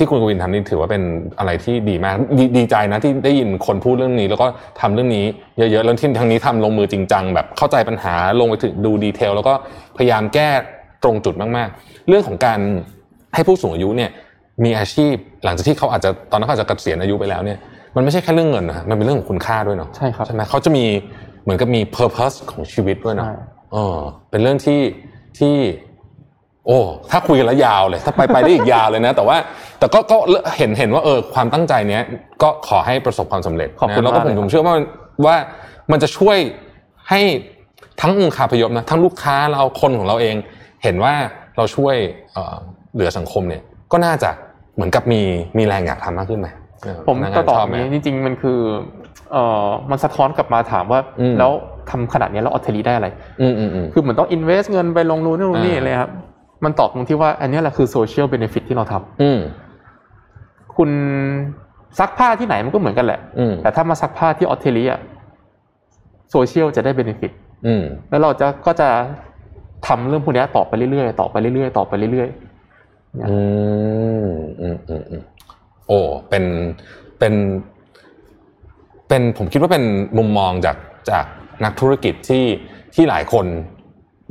[0.00, 1.02] ที่คุณกวินทำนี่ถือว่าเป็น
[1.38, 4.46] อะไรที่ดีมากดดีใจนะที่ได้ยินคนพูดเรื่องนี้ แล้วก็
[4.80, 5.24] ทำเรื่องนี้
[5.58, 9.54] เยอะๆแล้วที่ทางนี้ทำลงมือจริงจังแบบเข้าใจปัญหาลงไปถึงดูดีเทล แล้วก็
[9.96, 10.50] พยายามแก้
[11.02, 12.58] ตรงจุดมากๆ เรื่องของการ
[13.34, 14.10] ให้ผู้สูงอายุเนี่ย
[14.64, 17.58] มีอาชีพหลังจากที่เขาอาจจะตอนนั้นเขาอาจจะเกษียณอายุไปแล้วเนี่ย
[17.96, 20.84] มันไม่ใช่แค่เรื่องเงินนะมันเป็นเรื่องของคุณค่าด้วยเนาะใช่ครับใช่ไหมเขาจะมี
[21.42, 23.36] เหมือนกับมี purpose ของชีวิตด้วยเนาะใช่
[23.72, 23.98] เออ
[24.30, 24.80] เป็นเรื่องที่
[25.38, 25.54] ที่
[26.66, 26.78] โอ้
[27.10, 29.36] ถ้าคุยกันแล้วยาวเลย ถ้าไปไปได้อีกยาวเลยนะ แต่ว่า
[29.78, 30.16] แต่ก็ก็
[30.58, 32.02] เห็นเห็นว่าเออความตั้งใจเนี้ย
[32.42, 34.84] ก็ขอให้ประสบความสำเร็จขอบคุณนะแล้วก็มากผมเลยผมเชื่อว่ามัน
[35.26, 35.36] ว่า
[35.92, 36.38] มันจะช่วย
[37.10, 37.20] ให้
[38.00, 40.34] ทั้งองค์คาพยพนะทั้งลูกค้าเราคนของเราเอง
[40.82, 41.14] เห็นว่า
[41.56, 41.96] เราช่วย
[42.32, 42.56] เอ่อ
[42.94, 44.30] เหลือสังคมเนี่ยก็น่าจะ
[44.74, 45.20] เหมือนกับมี
[45.58, 46.48] มีแรงอยากทำมากขึ้นไหม
[46.82, 48.58] เออผมพนักงาก็นตอชบไหมนี้จริงๆมันคือ
[49.32, 51.52] เอ่อมันสะท้อนกลับมาถามว่าอืมแล้ว
[51.90, 53.08] ทำขนาดนี้แล้วออเทลีได้อะไร
[53.40, 56.10] อืมอืมอืมคือเหมือนต้อง invest เงินไปลงนู่นนู่นนี่อ่าเลยครับ
[56.64, 59.38] มันตอบตรงที่ว่า อันนี้แหละคือ social benefit ที่เราทำอืม
[60.76, 60.90] คุณ
[61.98, 65.00] ซักผ้าที่ไหนมันก็เหมือนกันแหละอืมแต่ถ้ามาซักผ้าที่ออเทลีอะ
[66.30, 67.32] โซเชียลจะได้ benefit
[67.66, 68.88] อืมแล้วเราจะก็จะ
[69.86, 72.28] ทำเรื่องพวกนี้ต่อไปเรื่อยๆต่อไปเรื่อยๆต่อไปเรื่อย
[73.26, 73.36] อื
[74.24, 74.28] ม
[74.60, 75.22] อืมอืมอืม
[75.86, 75.98] โอ้
[76.28, 76.44] เป็น
[77.18, 77.34] เป็น
[79.08, 79.84] เป็นผมคิดว่าเป็น
[80.18, 80.76] มุมมองจาก
[81.10, 81.24] จาก
[81.64, 82.44] นักธุรกิจที่
[82.94, 83.46] ที่หลายคน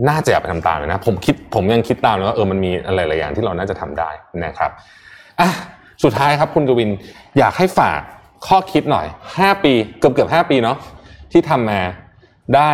[0.08, 4.10] น่าจะอยากไปทำตามเลยนะผมคิดผมยังคิดตามเลยว่าเออมันมีอะไรหลายอย่างที่เราน่าจะทำได้
[4.46, 4.72] นะครับ
[5.40, 5.50] อะ
[6.04, 6.90] สุดท้ายครับคุณกวิน
[7.40, 8.00] อยากให้ฝาก
[8.48, 10.78] ข้อคิดหน่อยห้าปีเกือบเกือบห้าปีเนาะ
[11.32, 11.82] ที่ทำมา
[12.56, 12.72] ได้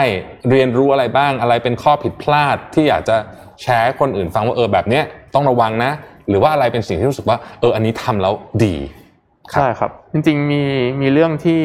[0.49, 3.17] เรียนรู้อะไรบ้างอะไรเป็นข้อผิดพลาดที่อยากจะ
[3.61, 5.03] แชร์ให้คนอื่นฟังว่าเออแบบเนี้ย
[5.33, 5.91] ต้องระวังนะ
[6.29, 8.33] หรือว่าอะไรเป็นสิ่งที่รู้สึกว่า เอออันนี้ทำแล้ว
[8.65, 10.61] ดีๆใช่ครับ จริงๆมี
[11.01, 11.61] มีเรื่องที่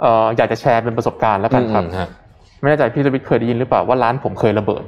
[0.00, 2.08] เอ่ออยากจะแชร์เป็นประสบการณ์แล้วกันครับอืมฮะ
[2.60, 4.84] ไม่แน่ใจพี่สวิทย์เคยได้ยินหรือเปล่าว่าร้านผมเคยระเบิด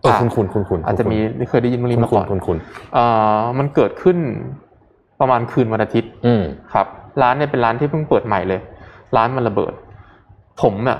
[0.00, 1.16] เออคุณคุณคุณคุณอาจจะมี
[1.50, 2.58] เคยได้ยินเรื่องนี้มาคุก่ณอนคุณคุณ
[2.94, 3.04] เอ่
[3.38, 4.18] อมันเกิดขึ้น
[5.20, 6.42] ประมาณคืนวันอาทิตย์ อืม
[6.72, 6.86] ครับ
[7.22, 8.60] ร้านเนี่ยเป็นร้านที่เพิ่งเปิดใหม่เลย
[9.16, 9.72] ร้านมันระเบิด
[10.62, 10.98] ผมเนี่ย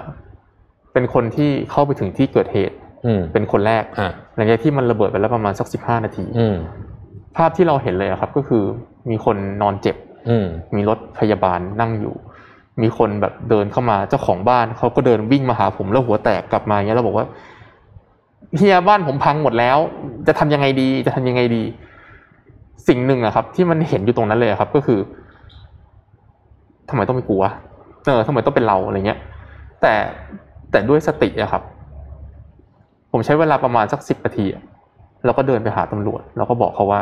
[0.92, 2.76] เป็นคนที่เข้าไปถึงที่เกิดเหตุ
[3.06, 6.56] อืมเป็นคนแรกฮะหลังจากที่มันระเบิดไปแล้วประมาณสักสิบห้านาทีอืม
[7.36, 8.62] ภาพที่เราเห็นเลยอะครับ ก็คือ
[9.10, 9.96] มีคนนอนเจ็บ
[10.28, 12.14] อืมมีรถพยาบาลนั่งอยู่
[12.82, 17.26] มีคนแบบเดินเข้ามาเจ้าของบ้านเขาก็เดินวิ่งมาหาผมแล้วหัวแตกกลับมาอย่างเงี้ยเราบอกว่า
[18.56, 19.78] เฮียบ้านผมพังหมดแล้ว
[20.26, 21.62] จะทำยังไงดี จะทำยังไงดี
[22.88, 24.98] สิ่งหนึ่งอะครับ ที่มันเห็นอยู่ตรงนั้นเลยครับ ก็คือ
[26.88, 27.42] ทำไมต้องไม่กลัว
[28.06, 29.18] เออทำไมต้องเป็นเราอะไรเงี้ย
[29.82, 29.94] แต่
[30.70, 31.62] แต่ด้วยสติอะครับ
[33.12, 34.46] ผมใช้เวลาประมาณสักสิบนาที
[35.24, 37.00] แล้วก็เดินไปหาตำรวจ แล้วก็บอกเขาว่า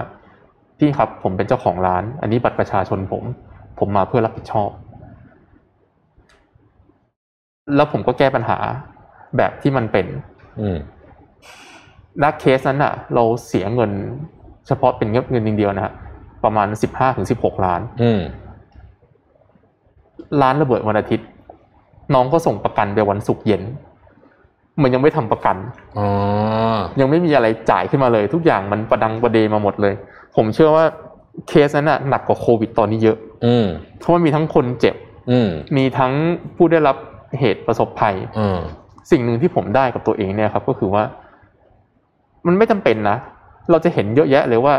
[0.78, 3.22] พี่ครับ ผมเป็นเจ้าของร้าน อันนี้บัตรประชาชนผม
[3.78, 4.70] ผมมาเพื่อรับผิดชอบ
[7.76, 8.58] แล้วผมก็แก้ปัญหา
[9.36, 10.06] แบบที่มันเป็น
[10.60, 10.78] อืม
[12.22, 13.90] นักเคสนั้นอะ เราเสียเงิน
[14.66, 15.92] เฉพาะเป็นเงินเงินเดียวนะฮะ
[16.44, 18.20] ประมาณสิบห้าถึงสิบหกล้านอืม
[20.42, 21.26] ร้านระเบิดวันอาทิตย์
[22.14, 23.62] น้องก็ส่งประกันไปวันศุกร์เย็น
[24.82, 25.56] มันยังไม่ทำประกัน
[25.98, 26.06] อ๋อ
[27.00, 29.94] ยังไม่มีอะไรจ่ายขึ้นมาเลย ทุกอย่างมันประดังประเดมาหมดเลย
[30.36, 30.84] ผมเชื่อว่า
[31.48, 33.66] เคสนั้นน่ะหนักกว่าโควิดตอนนี้เยอะ อืม
[33.98, 34.96] เพราะว่ามีทั้งคนเจ็บ
[35.30, 36.12] อืมมีทั้ง
[36.56, 36.96] ผู้ได้รับ
[37.38, 38.58] เหตุประสบภัยอืม
[39.10, 41.02] สิ่งหนึ่งที่ผมได้กับตัวเองเนี่ยครับ ก็คือว่า
[42.46, 43.16] มันไม่จำเป็นนะ
[43.70, 44.74] เราจะเห็นเยอะแยะเลยว่า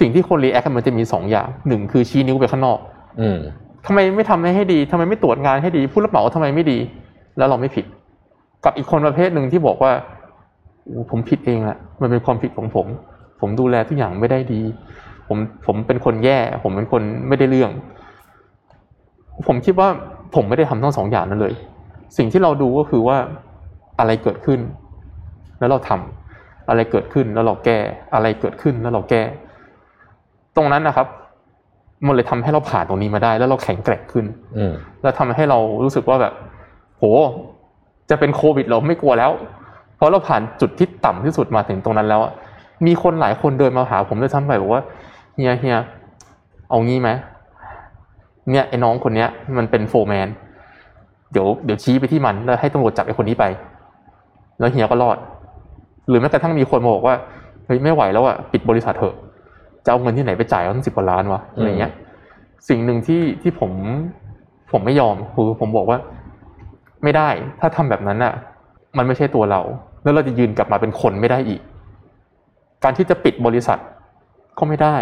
[0.00, 2.78] สิ่งที่คนรีแอคมันจะมีสองอย่างหนึ่งคือชี้นิ้วไปข้างนอก
[3.20, 3.38] อืม
[3.86, 6.78] ทำไมไม่ทำให้ดีทำไมไม่ตรวจงานให้ดี ผู้รับเหมาทำไมไม่ดี
[7.38, 7.84] แล้วเราไม่ผิด
[8.64, 9.92] กับอีกคนประเภทหนึ่งที่บอกว่า
[10.84, 12.86] โอ้ผมผิดเองแหละมันเป็นความผิดของผม
[13.40, 14.60] ผมดูแลทุกอย่างไม่ได้ดี
[15.28, 17.70] ผมผมเป็นคนแย่ ผมเป็นคนไม่ได้เรื่อง
[19.46, 19.88] ผมคิดว่า
[20.34, 21.54] ผมไม่ได้ทำทั้งสองอย่างนั้นเลย
[22.16, 23.16] สิ่งที่เราดูก็คือว่า
[23.98, 24.60] อะไรเกิดขึ้น
[25.58, 27.78] แล้วเราทำอะไรเกิดขึ้นแล้วเราแก้
[28.14, 29.22] อะไรเกิดขึ้นแล้วเราแก้
[30.56, 31.06] ตรงนั้นนะครับ
[32.06, 34.24] มันเลยทำให้เราผ่านตรงนี้มาได้ แล้วเราแข็งแกร่งขึ้น
[34.56, 34.72] อืม
[35.02, 36.32] แล้วทำให้เรารู้สึกว่าแบบ
[36.98, 37.04] โห
[38.10, 39.30] จะเป็นโควิดเราไม่กลัวแล้ว
[39.96, 42.32] เพราะเราผ่านจุดที่ต่ำที่สุดมาถึงตรงนั้นแล้วอะ
[42.86, 44.82] มีคนหลายคนเดินมาหาผมด้วยซ้ำไปบอกว่า
[45.34, 45.76] เฮียเฮีย
[46.70, 47.10] เอางี้ไหม
[48.50, 49.28] เนี่ยไอ้น้องคนเนี้ย
[49.58, 50.28] มันเป็นโฟร์แมน
[51.32, 53.44] เดี๋ยวเดี๋ยวชี้ไปที่มันแล้วให้ตำรวจจับไอ้คนนี้ไป
[54.58, 55.16] แล้วเฮียก็รอด
[56.08, 57.14] หรือแม้กระทั่งมีคนมาบอกว่า
[57.66, 59.14] เฮ้ยไม่ไหวแล้วอะปิดบริษัทเถอะ
[59.84, 61.92] จะเอาเงินที่ไหนไปจ่ายตั้งสิบกว่าล้านวะอะไรเงี้ย
[62.68, 63.70] สิ่งหนึ่งที่ที่ผม
[64.72, 65.98] ผมไม่ยอมคือผมบอกว่า
[67.02, 67.28] ไม่ได้
[67.60, 68.34] ถ้าทำแบบนั้นน่ะ
[68.96, 69.60] มันไม่ใช่ตัวเรา
[70.02, 71.60] แล้วเราจะยืนกลับมาเป็นคนไม่ได้อีก
[72.84, 73.78] การที่จะปิดบริษัท
[74.58, 74.96] ก็ไม่ได้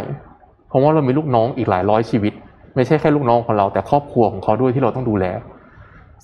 [0.68, 2.32] เพราะว่าเรามีลูกน้องอีกหลายร้อยชีวิต
[2.78, 5.24] ไม่ใช่แค่ลูกน้องของเรา แต่ครอบครัวของเขาด้วยที่เราต้องดูแล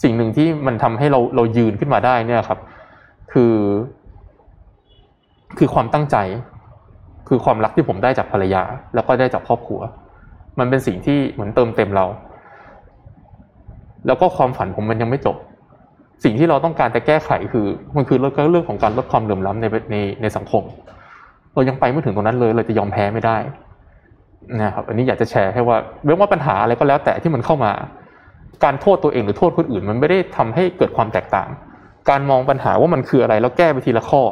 [0.02, 2.58] สิ่งหนึ่งที่มันทำให้เราเรายืนขึ้นมาได้เนี่ยครับ
[3.32, 3.54] คือ
[5.58, 6.16] คือความตั้งใจ
[7.28, 8.62] คือความรักที่ผมได้จากภรรยา
[8.94, 9.80] แล้วก็ได้จากครอบครัว
[10.58, 12.06] มันเป็นสิ่งที่เหมือนเติมเต็มเรา
[14.06, 15.36] แล้วก็ความฝันผมมันยังไม่จบ
[16.24, 20.62] สิ่งที่เราต้องการจะแก้ไขคือมันคือเรื่องเรื่องของการลดความเหลื่อมล้ำในในในสังคม
[21.54, 23.36] เรายังไปไม่ถึงตรงนั้นเลย เราจะยอมแพ้ไม่ได้
[24.60, 27.72] นะครับอันนี้อยากจะแชร์ให้ว่าไม่ว่าปัญหาอะไรก็แล้วแต่ที่มันเข้ามา
[28.64, 31.48] การโทษตัวเองหรือโทษคนอื่น มันไม่ได้ทำให้เกิดความแตกต่าง
[32.10, 34.22] การมองปัญหาว่ามันคืออะไรแล้วแก้ไปทีละข้อ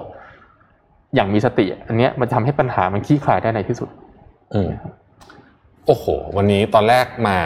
[1.15, 3.89] อย่างมีสติ อันเนี้ยมันทำให้ปัญหามันคลี่คลายได้ในที่สุด
[4.55, 4.71] อืม
[5.87, 6.07] โอ้โห
[6.37, 7.37] วันนี้ตอนแรกมา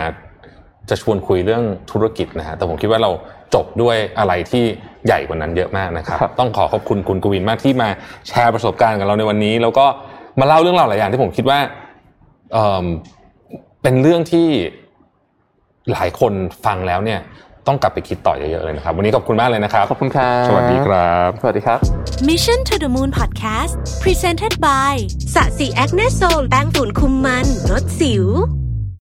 [0.90, 3.10] จะชวนคุยเรื่องธุรกิจนะฮะแต่ผมคิดว่าเรา
[3.54, 4.64] จบด้วยอะไรที่
[5.06, 7.88] ใหญ่กว่านั้นเยอะมากนะครับครับต้องขอขอบคุณคุณกวินมากที่มา
[8.28, 9.86] แชร์ประสบการณ์กับเราในวันนี้ แล้วก็
[10.40, 11.85] มาเล่าเรื่องราวหลายอย่างที่ผมคิดว่าเอ่อ
[13.82, 14.48] เป็นเรื่องที่
[15.92, 16.32] หลายคน
[16.64, 17.20] ฟังแล้วเนี่ย
[17.66, 21.78] ต้องกลับไปคิดต่อเยอะๆเลยนะครับ วันนี้ขอบคุณมากเลยนะครับ ขอบคุณครับ สวัสดีครับ สวัสดีครับ
[22.28, 23.72] Mission to the Moon Podcast
[24.02, 24.94] Presented by
[25.34, 28.26] สะสีแอคเนโซลแป้งฝุ่นคุมมันลดสิว